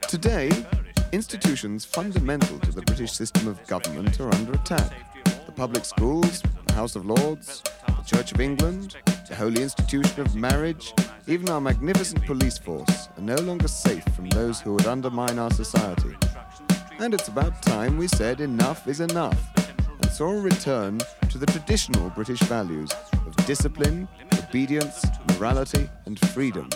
Today, 0.08 0.48
measure 0.48 0.86
is 0.86 0.96
to 0.96 1.06
institutions 1.12 1.84
fundamental 1.84 2.58
to 2.60 2.72
the 2.72 2.82
British 2.82 3.12
system 3.12 3.48
of 3.48 3.64
government 3.66 4.20
are 4.20 4.34
under 4.34 4.52
attack. 4.52 4.92
The 5.46 5.52
public 5.52 5.84
schools, 5.84 6.42
the 6.66 6.72
House 6.74 6.96
of 6.96 7.06
Lords, 7.06 7.62
the 7.86 8.02
Church 8.04 8.32
of 8.32 8.40
England, 8.40 8.96
the 9.28 9.34
holy 9.34 9.62
institution 9.62 10.20
of 10.20 10.34
marriage, 10.34 10.92
even 11.26 11.48
our 11.48 11.60
magnificent 11.60 12.24
police 12.26 12.58
force 12.58 13.08
are 13.16 13.22
no 13.22 13.36
longer 13.36 13.68
safe 13.68 14.04
from 14.14 14.28
those 14.30 14.60
who 14.60 14.74
would 14.74 14.86
undermine 14.86 15.38
our 15.38 15.50
society. 15.50 16.16
And 16.98 17.14
it's 17.14 17.28
about 17.28 17.62
time 17.62 17.96
we 17.98 18.08
said 18.08 18.40
enough 18.40 18.86
is 18.88 19.00
enough 19.00 19.38
and 20.02 20.10
saw 20.10 20.30
a 20.30 20.40
return 20.40 20.98
to 21.30 21.38
the 21.38 21.46
traditional 21.46 22.10
British 22.10 22.40
values 22.40 22.90
of 23.26 23.36
discipline, 23.46 24.08
obedience, 24.48 25.04
morality, 25.38 25.88
and 26.06 26.18
freedom. 26.30 26.68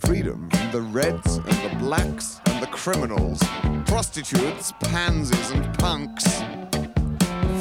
Freedom 0.00 0.48
from 0.50 0.70
the 0.72 0.80
reds 0.80 1.36
and 1.36 1.46
the 1.46 1.76
blacks 1.78 2.40
and 2.46 2.62
the 2.62 2.66
criminals, 2.66 3.40
prostitutes, 3.86 4.72
pansies 4.80 5.50
and 5.52 5.78
punks, 5.78 6.24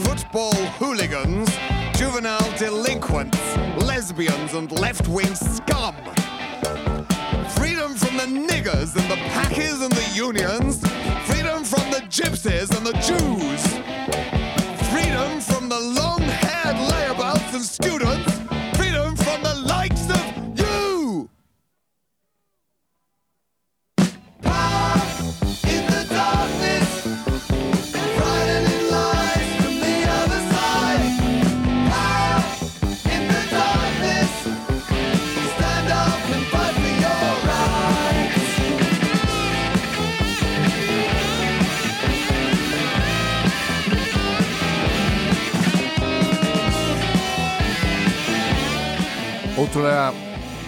football 0.04 0.54
hooligans, 0.80 1.50
juvenile 1.96 2.52
delinquents, 2.58 3.38
lesbians 3.86 4.54
and 4.54 4.72
left-wing 4.72 5.34
scum. 5.34 5.96
Freedom 7.56 7.96
from 7.96 8.18
the 8.18 8.28
niggers 8.28 8.96
and 8.96 9.10
the 9.10 9.20
packers 9.32 9.82
and 9.82 9.92
the 9.94 10.12
unions, 10.14 10.80
freedom 11.26 11.64
from 11.64 11.90
the 11.92 12.02
gypsies 12.10 12.76
and 12.76 12.86
the 12.86 12.94
Jews, 13.00 13.62
freedom 14.92 15.40
from 15.40 15.70
the 15.70 15.80
long-haired 15.80 16.76
layabouts 16.76 17.54
and 17.54 17.64
students, 17.64 18.41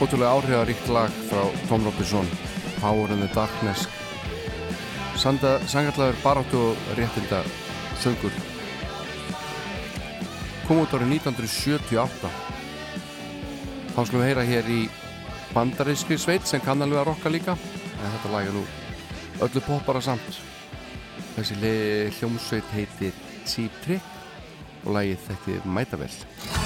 ótrúlega 0.04 0.36
áhrifaríkt 0.36 0.88
lag 0.92 1.12
frá 1.30 1.44
Tom 1.68 1.84
Robinson 1.84 2.28
Power 2.82 3.12
in 3.12 3.20
the 3.20 3.30
Darkness. 3.34 3.88
Sangallagur 5.16 6.16
baráttu 6.24 6.58
og 6.58 6.78
réttinda 6.98 7.40
söngur. 8.04 8.34
Kom 10.68 10.82
út 10.84 10.92
árið 10.92 11.14
1978 11.24 12.32
þá 13.94 14.02
skulum 14.04 14.24
við 14.24 14.28
heyra 14.28 14.46
hér 14.50 14.68
í 14.68 14.82
bandarískri 15.54 16.20
sveit 16.20 16.44
sem 16.50 16.60
kann 16.60 16.84
alveg 16.84 17.00
að 17.00 17.10
rokka 17.14 17.32
líka 17.32 17.56
en 17.56 18.12
þetta 18.18 18.34
lag 18.34 18.50
er 18.50 18.58
nú 18.60 18.66
öllu 19.40 19.64
poppara 19.64 20.04
samt. 20.04 20.42
Þessi 21.38 21.56
hljómsveit 22.20 22.76
heitir 22.76 23.16
Cheap 23.48 23.82
Trick 23.88 24.84
og 24.84 24.98
lagið 24.98 25.32
er 25.56 25.64
Mætavel 25.64 26.63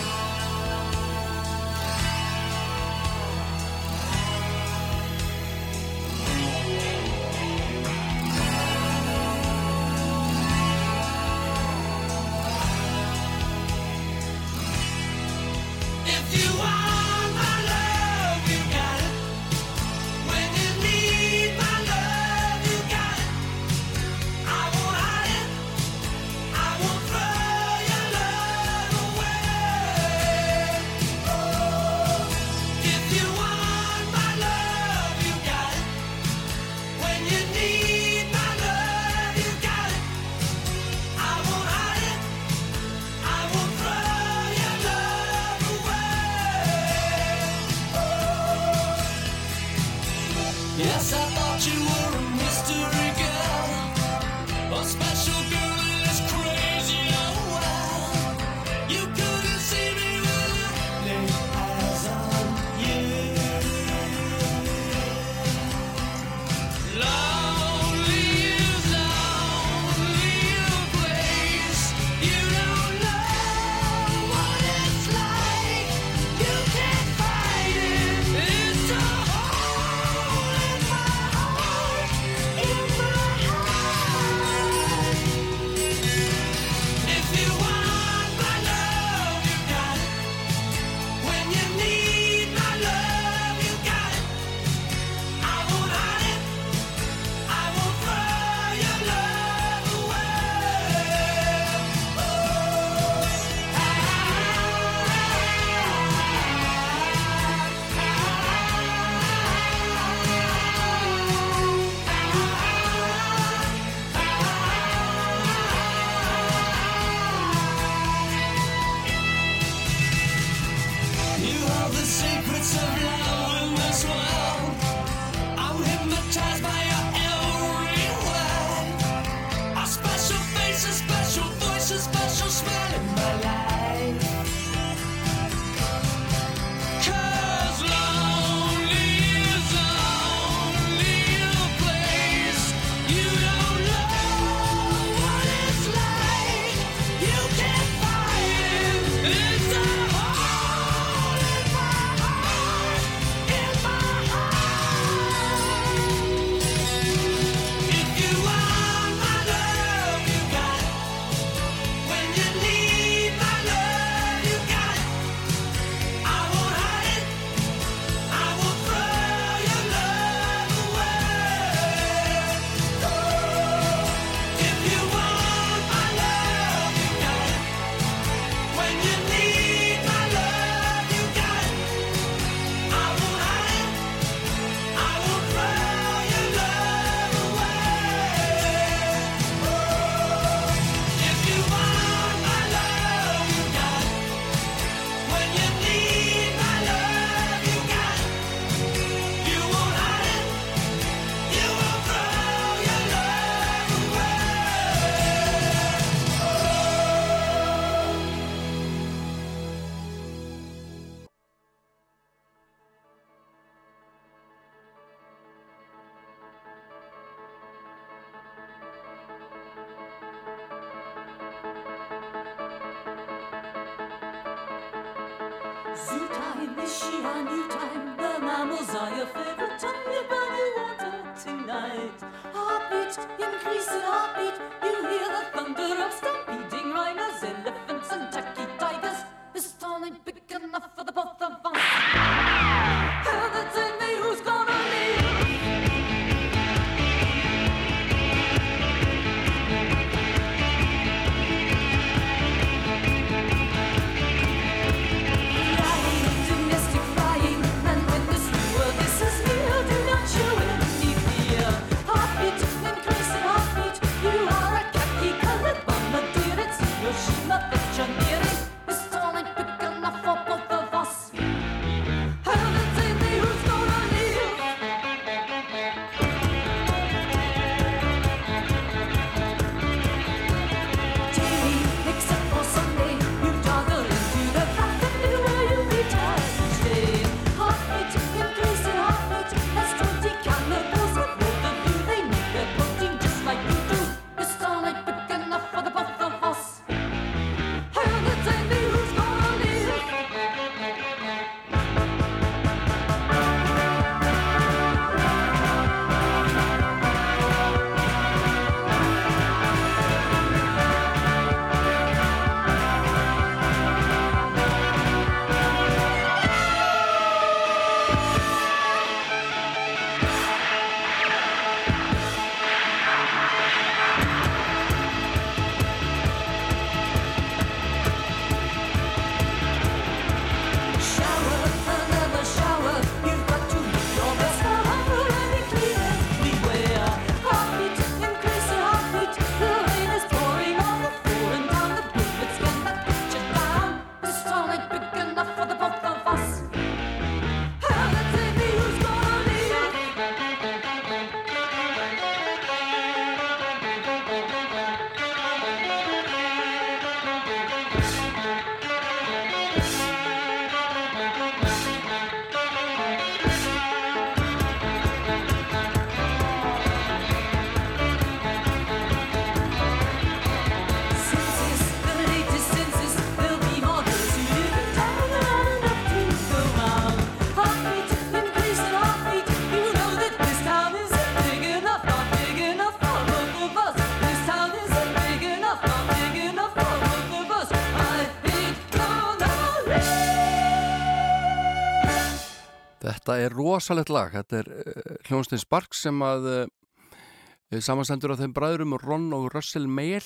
Þetta 393.08 393.38
er 393.40 393.54
rosalegt 393.56 394.12
lag, 394.12 394.34
þetta 394.36 394.60
er 394.60 394.70
eh, 394.84 395.12
hljónstein 395.30 395.62
Spark 395.62 395.96
sem 395.96 396.20
að 396.26 396.48
eh, 396.52 397.82
samanstendur 397.84 398.34
á 398.36 398.40
þeim 398.40 398.56
bræðurum 398.56 398.98
Ron 399.00 399.30
og 399.38 399.48
Russell 399.54 399.88
Meil 399.88 400.26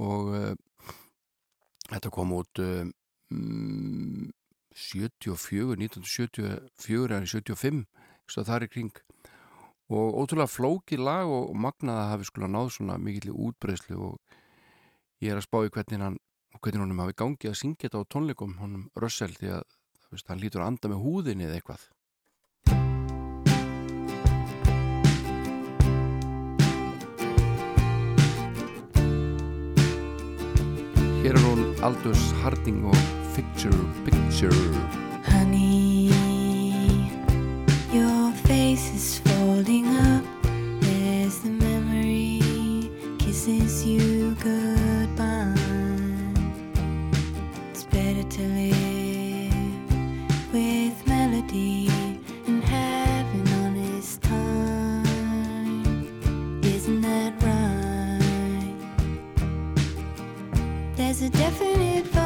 og 0.00 0.30
uh, 0.32 0.52
þetta 1.90 2.12
kom 2.12 2.32
út 2.36 2.60
uh, 2.62 2.86
74, 4.76 5.76
1974 5.76 7.18
eða 7.18 7.28
75 7.28 7.84
þar 8.30 8.64
í 8.64 8.70
kring. 8.70 8.92
Og 9.90 10.20
ótrúlega 10.22 10.48
flóki 10.48 10.96
lag 11.00 11.28
og 11.28 11.50
magnaða 11.58 12.12
hafi 12.12 12.28
skula 12.28 12.48
náð 12.48 12.70
svona 12.76 12.98
mikill 13.02 13.34
útbreyslu 13.34 13.98
og 13.98 14.36
ég 15.20 15.32
er 15.32 15.40
að 15.40 15.48
spá 15.48 15.58
í 15.66 15.72
hvernig 15.72 16.04
hann 16.04 16.18
hvernig 16.60 16.82
hann 16.82 17.00
hafi 17.00 17.16
gangið 17.16 17.52
að 17.52 17.60
syngja 17.60 17.88
þetta 17.88 18.02
á 18.02 18.10
tónleikum 18.12 18.56
honum 18.60 18.88
Russell 19.00 19.34
því 19.36 19.54
að 19.58 19.64
hann 20.28 20.42
lítur 20.42 20.62
að 20.62 20.72
anda 20.72 20.92
með 20.92 21.02
húðinni 21.04 21.46
eða 21.46 21.60
eitthvað. 21.60 21.84
Hér 31.22 31.36
er 31.36 31.42
hún 31.44 31.74
Aldous 31.84 32.32
Harding 32.40 32.86
og 32.88 32.96
Picture 33.34 33.76
Picture. 34.06 35.09
definite 61.32 62.19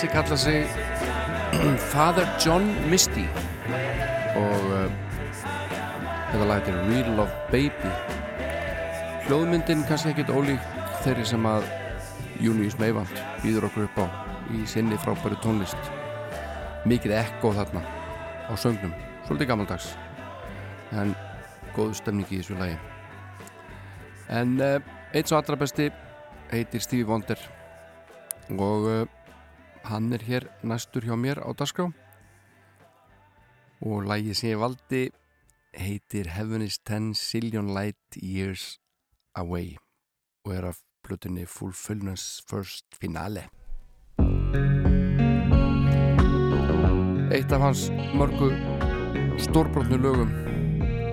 þessi 0.00 0.12
kalla 0.16 0.36
sig 0.36 0.62
Father 1.92 2.24
John 2.40 2.70
Misty. 2.88 3.26
Og 4.38 4.70
eh, 4.72 4.92
þetta 6.30 6.46
lag 6.48 6.62
heitir 6.62 6.78
Real 6.86 7.10
Love 7.18 7.34
Baby. 7.52 7.90
Hljóðmyndin 9.26 9.82
kannski 9.90 10.14
ekkit 10.14 10.32
ólík 10.32 10.64
þeirri 11.04 11.26
sem 11.28 11.44
að 11.44 11.68
Június 12.40 12.78
Meivand 12.80 13.12
býður 13.42 13.68
okkur 13.68 13.90
upp 13.90 14.00
á 14.00 14.06
í 14.56 14.62
sinni 14.64 14.96
frábæru 15.04 15.36
tónlist. 15.44 15.92
Mikið 16.88 17.18
ekko 17.18 17.52
þarna 17.60 17.84
á 18.48 18.56
söngnum, 18.56 18.96
svolítið 19.28 19.52
gammaldags 19.52 19.92
en 20.96 21.12
góð 21.76 21.92
stemning 22.00 22.32
í 22.32 22.40
þessu 22.40 22.56
lagi. 22.56 22.80
En 24.32 24.56
eh, 24.64 24.80
eins 25.12 25.28
og 25.28 25.42
allra 25.42 25.60
besti 25.60 25.92
heitir 26.48 26.88
Stevie 26.88 27.04
Wonder. 27.04 27.48
Og 28.56 28.92
eh, 28.96 29.08
hann 29.84 30.12
er 30.12 30.22
hér 30.28 30.48
næstur 30.62 31.02
hjá 31.02 31.16
mér 31.16 31.40
á 31.40 31.50
Dasgrá 31.56 31.88
og 33.80 34.04
lagi 34.04 34.34
sem 34.34 34.52
ég 34.52 34.60
valdi 34.60 35.02
heitir 35.74 36.28
Heaven 36.28 36.62
is 36.62 36.78
10 36.78 37.14
Zillion 37.14 37.74
Light 37.74 38.16
Years 38.22 38.78
Away 39.34 39.76
og 40.44 40.54
er 40.54 40.64
af 40.64 40.76
plutunni 41.04 41.46
Fulfillness 41.46 42.42
First 42.50 42.84
Finale. 43.00 43.48
Eitt 47.32 47.52
af 47.52 47.60
hans 47.60 47.90
mörgu 48.14 48.50
stórbrotnu 49.38 49.96
lögum. 49.96 50.30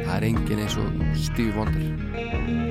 Það 0.05 0.15
er 0.17 0.23
engin 0.23 0.59
eins 0.59 0.77
og 0.77 0.89
Stevie 1.15 1.53
Wonder 1.57 2.66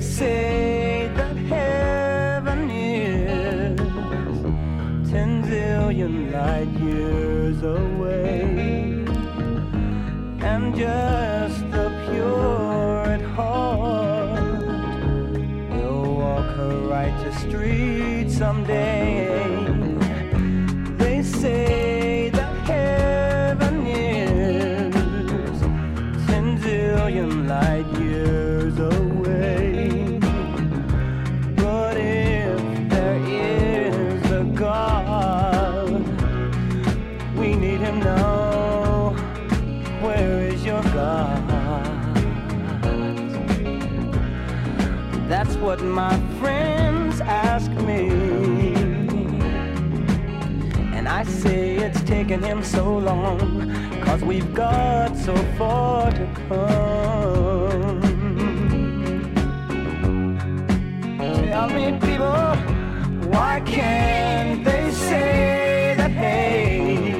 vencer. 0.00 0.69
What 45.70 45.82
my 45.84 46.18
friends 46.40 47.20
ask 47.20 47.70
me. 47.86 48.08
And 50.96 51.08
I 51.08 51.22
say 51.22 51.76
it's 51.76 52.02
taken 52.02 52.42
him 52.42 52.64
so 52.64 52.98
long, 52.98 53.38
cause 54.02 54.20
we've 54.20 54.52
got 54.52 55.16
so 55.16 55.36
far 55.56 56.10
to 56.10 56.26
come. 56.48 58.00
Tell 61.46 61.68
me, 61.68 61.84
people, 62.00 62.42
why 63.30 63.62
can't 63.64 64.64
they 64.64 64.90
say 64.90 65.94
that 65.98 66.10
hate 66.10 67.14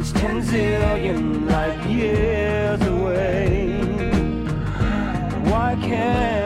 is 0.00 0.12
ten 0.12 0.42
zillion 0.42 1.48
light 1.48 1.88
years 1.88 2.82
away? 2.82 3.78
Why 5.50 5.76
can't 5.80 6.41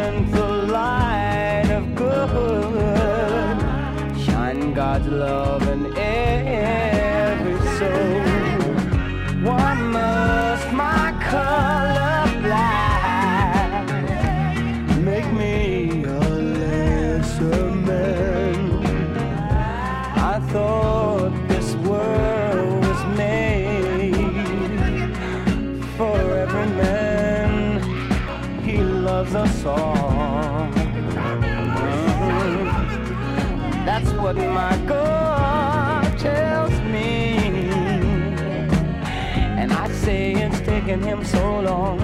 him 41.02 41.24
so 41.24 41.60
long, 41.60 41.98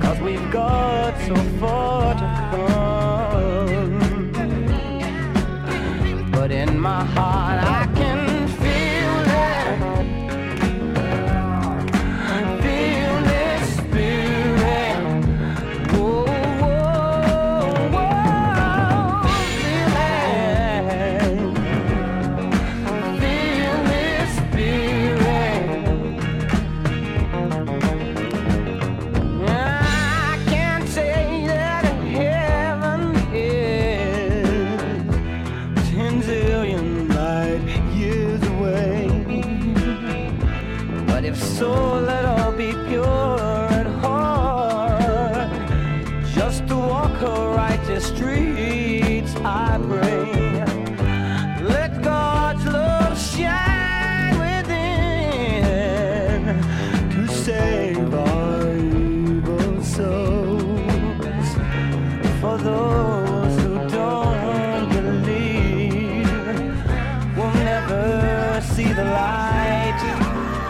cause 0.00 0.20
we've 0.20 0.50
got 0.50 1.18
so 1.26 1.34
far 1.60 2.13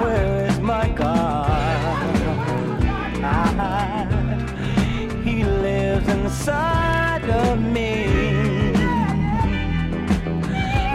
Where 0.05 0.47
is 0.51 0.61
my 0.61 0.87
God? 0.91 1.49
He 5.25 5.45
lives 5.45 6.07
inside 6.09 7.25
of 7.31 7.59
me. 7.59 8.05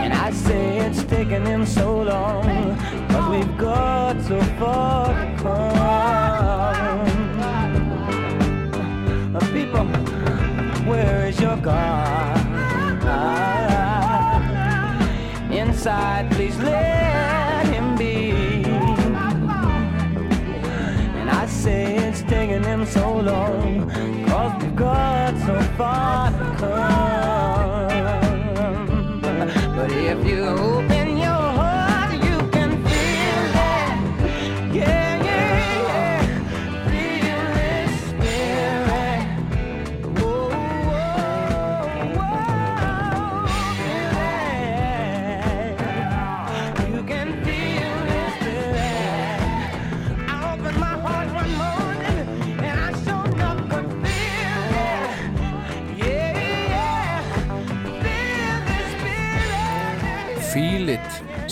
And 0.04 0.14
I 0.14 0.30
say 0.30 0.78
it's 0.78 1.04
taken 1.06 1.44
him 1.44 1.66
so 1.66 2.04
long, 2.04 2.78
cause 3.10 3.30
we've 3.32 3.58
got 3.58 4.22
so 4.22 4.40
far 4.60 5.08
to 5.16 5.28
come. 5.42 5.80
People, 9.52 9.88
where 10.88 11.26
is 11.30 11.40
your 11.42 11.58
God? 11.58 12.38
Inside, 15.52 16.30
please 16.32 16.58
let 16.60 17.09
so 22.90 23.20
long, 23.20 23.90
cause 24.28 24.64
we've 24.64 24.76
got 24.76 25.38
so 25.46 25.62
far 25.78 26.32
to 26.32 26.56
come. 26.58 27.90
But 29.76 29.92
if 29.92 30.26
you 30.26 30.79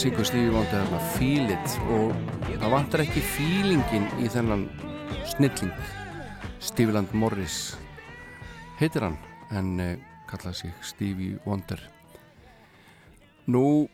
it, 0.07 0.13
syngur 0.13 0.25
Stevie 0.25 0.51
Wonder 0.53 0.85
þarna, 0.85 0.99
feel 1.17 1.49
it 1.51 1.73
og 1.91 2.11
það 2.61 2.71
vantar 2.71 3.01
ekki 3.03 3.21
feelingin 3.21 4.05
í 4.23 4.29
þennan 4.31 4.63
snilling. 5.27 5.73
Steveland 6.63 7.11
Morris 7.13 7.75
heitir 8.79 9.03
hann 9.03 9.17
en 9.51 9.79
uh, 9.83 9.93
kallaði 10.29 10.61
sig 10.61 10.73
Stevie 10.81 11.37
Wonder. 11.45 11.81
Nú 13.51 13.87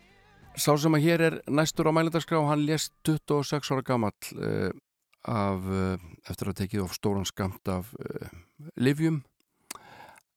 sá 0.56 0.76
sem 0.78 0.94
að 0.94 1.06
hér 1.08 1.26
er 1.28 1.38
næstur 1.50 1.90
á 1.90 1.96
mælendarskrá 1.96 2.42
hann 2.46 2.66
lést 2.68 2.94
26 3.08 3.74
ára 3.74 3.86
gamall 3.88 4.34
uh, 4.38 4.70
af, 5.26 5.66
uh, 5.66 5.98
eftir 6.30 6.52
að 6.52 6.60
tekið 6.62 6.84
of 6.86 6.94
stóran 6.94 7.26
skamt 7.26 7.68
af 7.68 7.90
uh, 7.98 8.28
livjum 8.78 9.24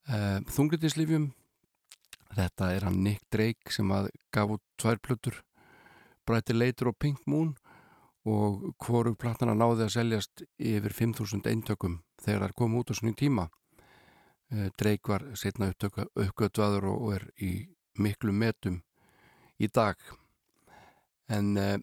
uh, 0.09 0.41
þungritinslivjum 0.49 1.35
Þetta 2.37 2.67
er 2.75 2.85
hann 2.85 2.99
Nick 3.01 3.23
Drake 3.33 3.73
sem 3.73 3.89
að 3.95 4.11
gaf 4.35 4.51
út 4.57 4.63
tvær 4.77 4.99
plötur 5.01 5.39
Brighter 6.27 6.57
Later 6.57 6.91
og 6.91 6.99
Pink 6.99 7.23
Moon 7.27 7.55
og 8.27 8.73
hvoru 8.83 9.15
platana 9.15 9.55
náði 9.55 9.87
að 9.87 9.95
seljast 9.95 10.43
yfir 10.59 10.95
5.000 10.95 11.47
eintökum 11.47 12.01
þegar 12.23 12.49
það 12.49 12.57
kom 12.59 12.75
út 12.81 12.91
á 12.91 12.95
svona 12.99 13.15
tíma. 13.15 13.47
Eh, 14.51 14.71
Drake 14.79 15.13
var 15.13 15.27
setna 15.39 15.71
uppgötvaður 15.71 16.89
og 16.91 17.13
er 17.15 17.29
í 17.39 17.53
miklu 17.99 18.33
metum 18.33 18.81
í 19.59 19.69
dag. 19.73 19.97
En 21.33 21.57
uh, 21.59 21.77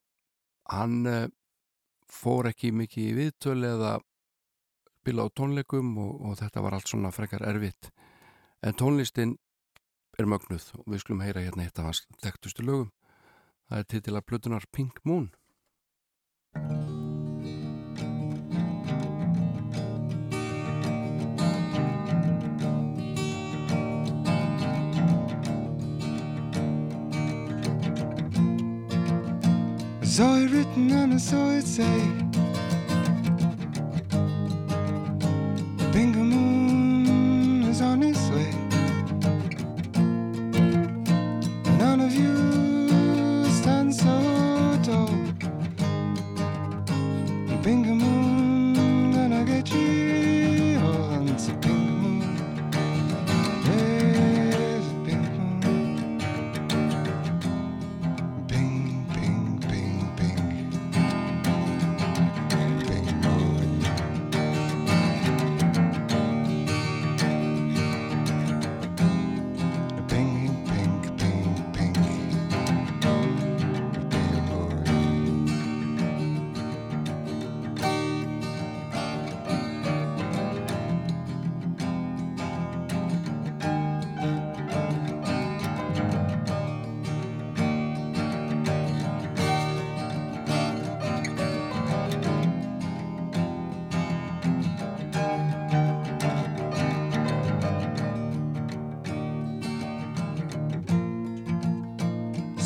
hann 0.71 1.07
uh, 1.09 1.27
fór 2.07 2.47
ekki 2.51 2.71
mikið 2.75 3.07
í 3.09 3.15
viðtölu 3.17 3.71
eða 3.73 3.93
spila 5.03 5.25
á 5.27 5.35
tónleikum 5.35 5.97
og, 5.99 6.11
og 6.23 6.37
þetta 6.39 6.63
var 6.63 6.77
allt 6.77 6.91
svona 6.91 7.11
frekar 7.11 7.43
erfitt. 7.43 7.89
En 8.63 8.77
tónlistin 8.79 9.35
er 10.19 10.29
mögnuð 10.29 10.69
og 10.77 10.85
við 10.87 11.03
skulum 11.03 11.23
heyra 11.25 11.43
hérna 11.43 11.65
eitt 11.65 11.79
af 11.81 11.89
hans 11.89 12.05
þekktustu 12.23 12.63
lögum. 12.63 12.91
Það 13.73 13.79
er 13.79 13.85
til 13.89 13.99
til 14.05 14.13
að 14.13 14.25
plötunar 14.29 14.65
Pink 14.69 14.99
Moon. 15.01 15.31
I 30.01 30.05
saw 30.05 30.35
it 30.37 30.51
written 30.51 30.91
and 30.91 31.15
I 31.15 31.17
saw 31.17 31.49
it 31.57 31.65
say 31.65 32.22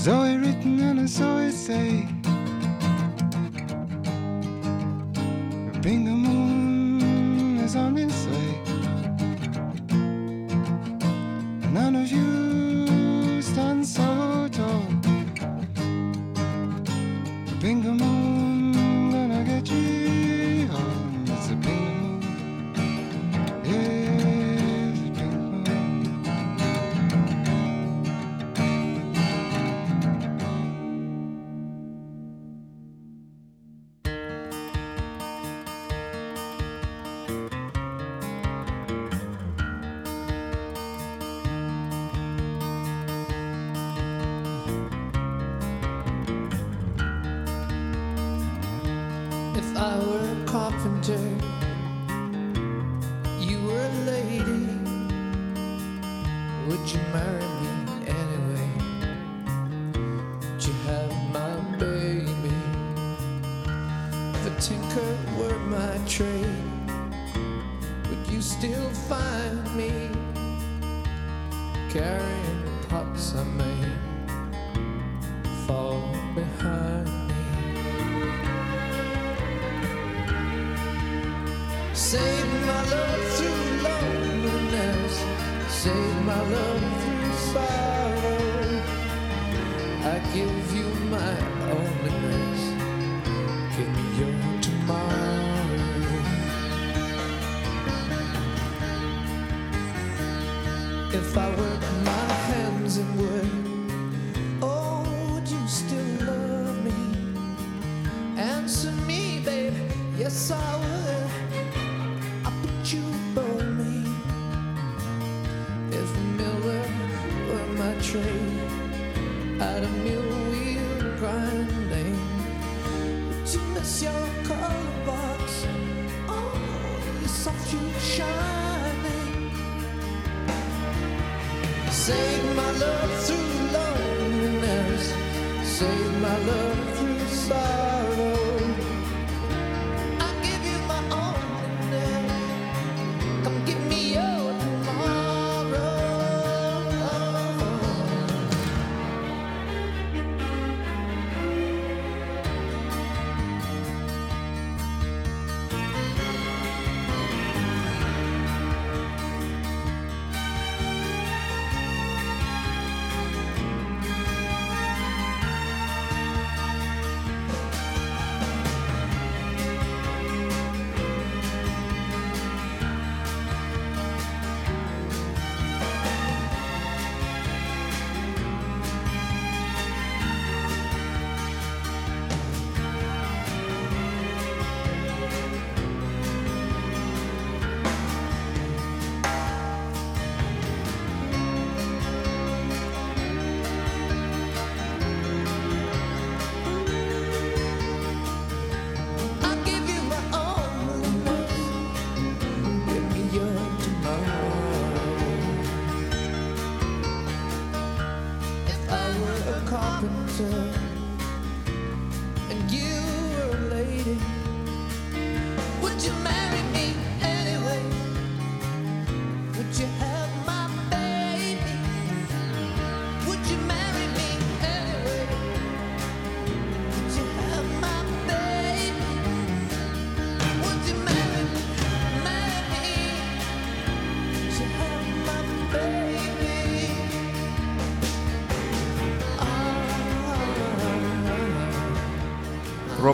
Saw 0.08 0.24
it 0.24 0.38
written 0.38 0.80
and 0.80 1.02
I 1.02 1.06
saw 1.06 1.40
it 1.40 1.52
say. 1.52 2.08
Bingo 5.82 6.12
moon 6.12 6.27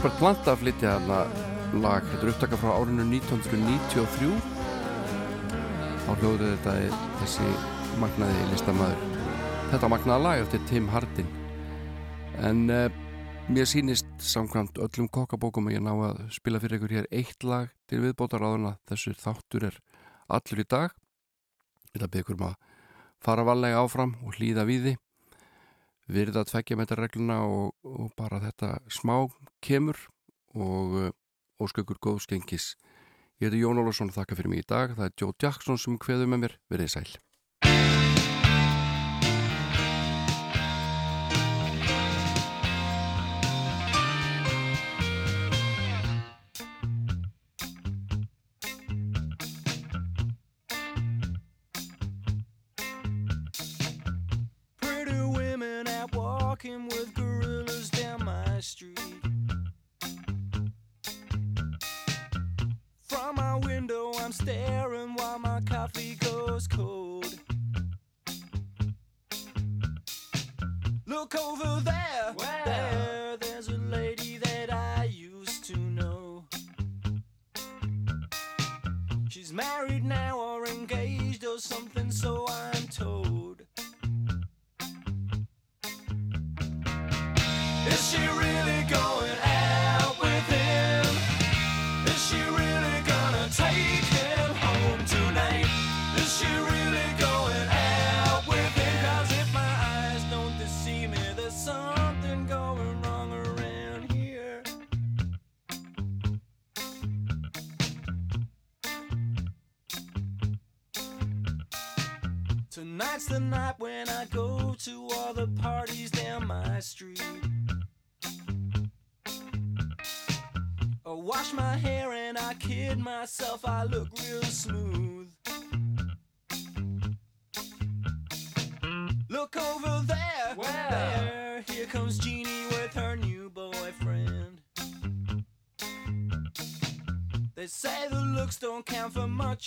Robert 0.03 0.19
Plant 0.19 0.47
að 0.51 0.57
flytja 0.59 0.93
þarna 0.97 1.17
lag. 1.79 2.07
Þetta 2.09 2.25
er 2.25 2.29
upptaka 2.33 2.57
frá 2.59 2.71
árinu 2.75 3.05
1993 3.07 4.33
á 6.03 6.11
hljóðu 6.19 6.49
þetta 6.49 6.73
er 6.81 6.97
þessi 7.21 7.45
magnaði 8.01 8.41
listamöður 8.49 9.05
þetta 9.69 9.89
magnaða 9.93 10.25
lag 10.25 10.41
eftir 10.43 10.65
Tim 10.67 10.89
Hardin. 10.91 11.29
En 12.43 12.59
uh, 12.67 12.89
mér 13.47 13.69
sýnist 13.71 14.11
samkvæmt 14.19 14.81
öllum 14.83 15.07
kokkabókum 15.07 15.71
að 15.71 15.77
ég 15.77 15.85
ná 15.87 15.93
að 15.93 16.19
spila 16.35 16.59
fyrir 16.59 16.81
ykkur 16.81 16.97
hér 16.97 17.07
eitt 17.07 17.47
lag 17.47 17.71
til 17.87 18.01
viðbótar 18.03 18.43
áðurna 18.43 18.73
þessu 18.91 19.15
þáttur 19.23 19.69
er 19.69 19.79
allur 20.27 20.65
í 20.65 20.67
dag. 20.67 20.99
Þetta 21.93 22.11
byggur 22.17 22.41
maður 22.43 22.59
um 22.59 23.23
fara 23.23 23.47
valega 23.47 23.79
áfram 23.79 24.17
og 24.27 24.35
hlýða 24.35 24.67
við 24.67 24.83
því 24.89 24.97
virða 26.11 26.43
að 26.43 26.51
tveggja 26.51 26.81
metra 26.83 26.99
regluna 26.99 27.39
og, 27.47 27.71
og 27.87 28.11
bara 28.19 28.43
þetta 28.43 28.75
smá 28.91 29.15
kemur 29.63 29.99
og 30.53 30.97
eh, 31.01 31.11
óskökur 31.63 31.99
góðskengis. 32.03 32.73
Ég 33.41 33.49
heiti 33.49 33.63
Jón 33.63 33.81
Olsson 33.81 34.11
og 34.11 34.17
þakka 34.17 34.37
fyrir 34.39 34.53
mig 34.53 34.63
í 34.63 34.69
dag. 34.69 34.95
Það 34.97 35.09
er 35.09 35.19
Jó 35.19 35.33
Jackson 35.41 35.79
sem 35.81 35.99
hveður 35.99 36.33
með 36.33 36.45
mér. 36.45 36.57
Verðið 36.71 36.95
sæl. 36.97 37.92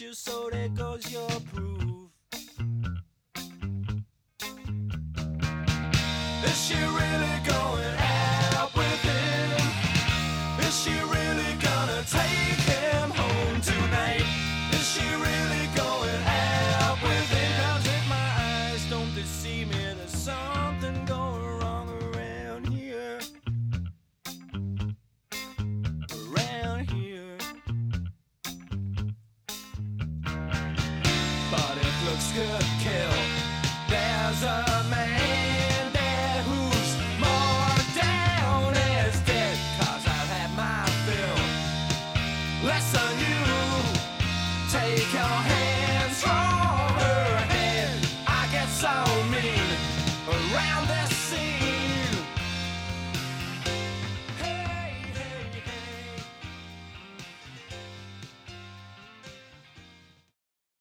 you 0.01 0.12
so 0.12 0.45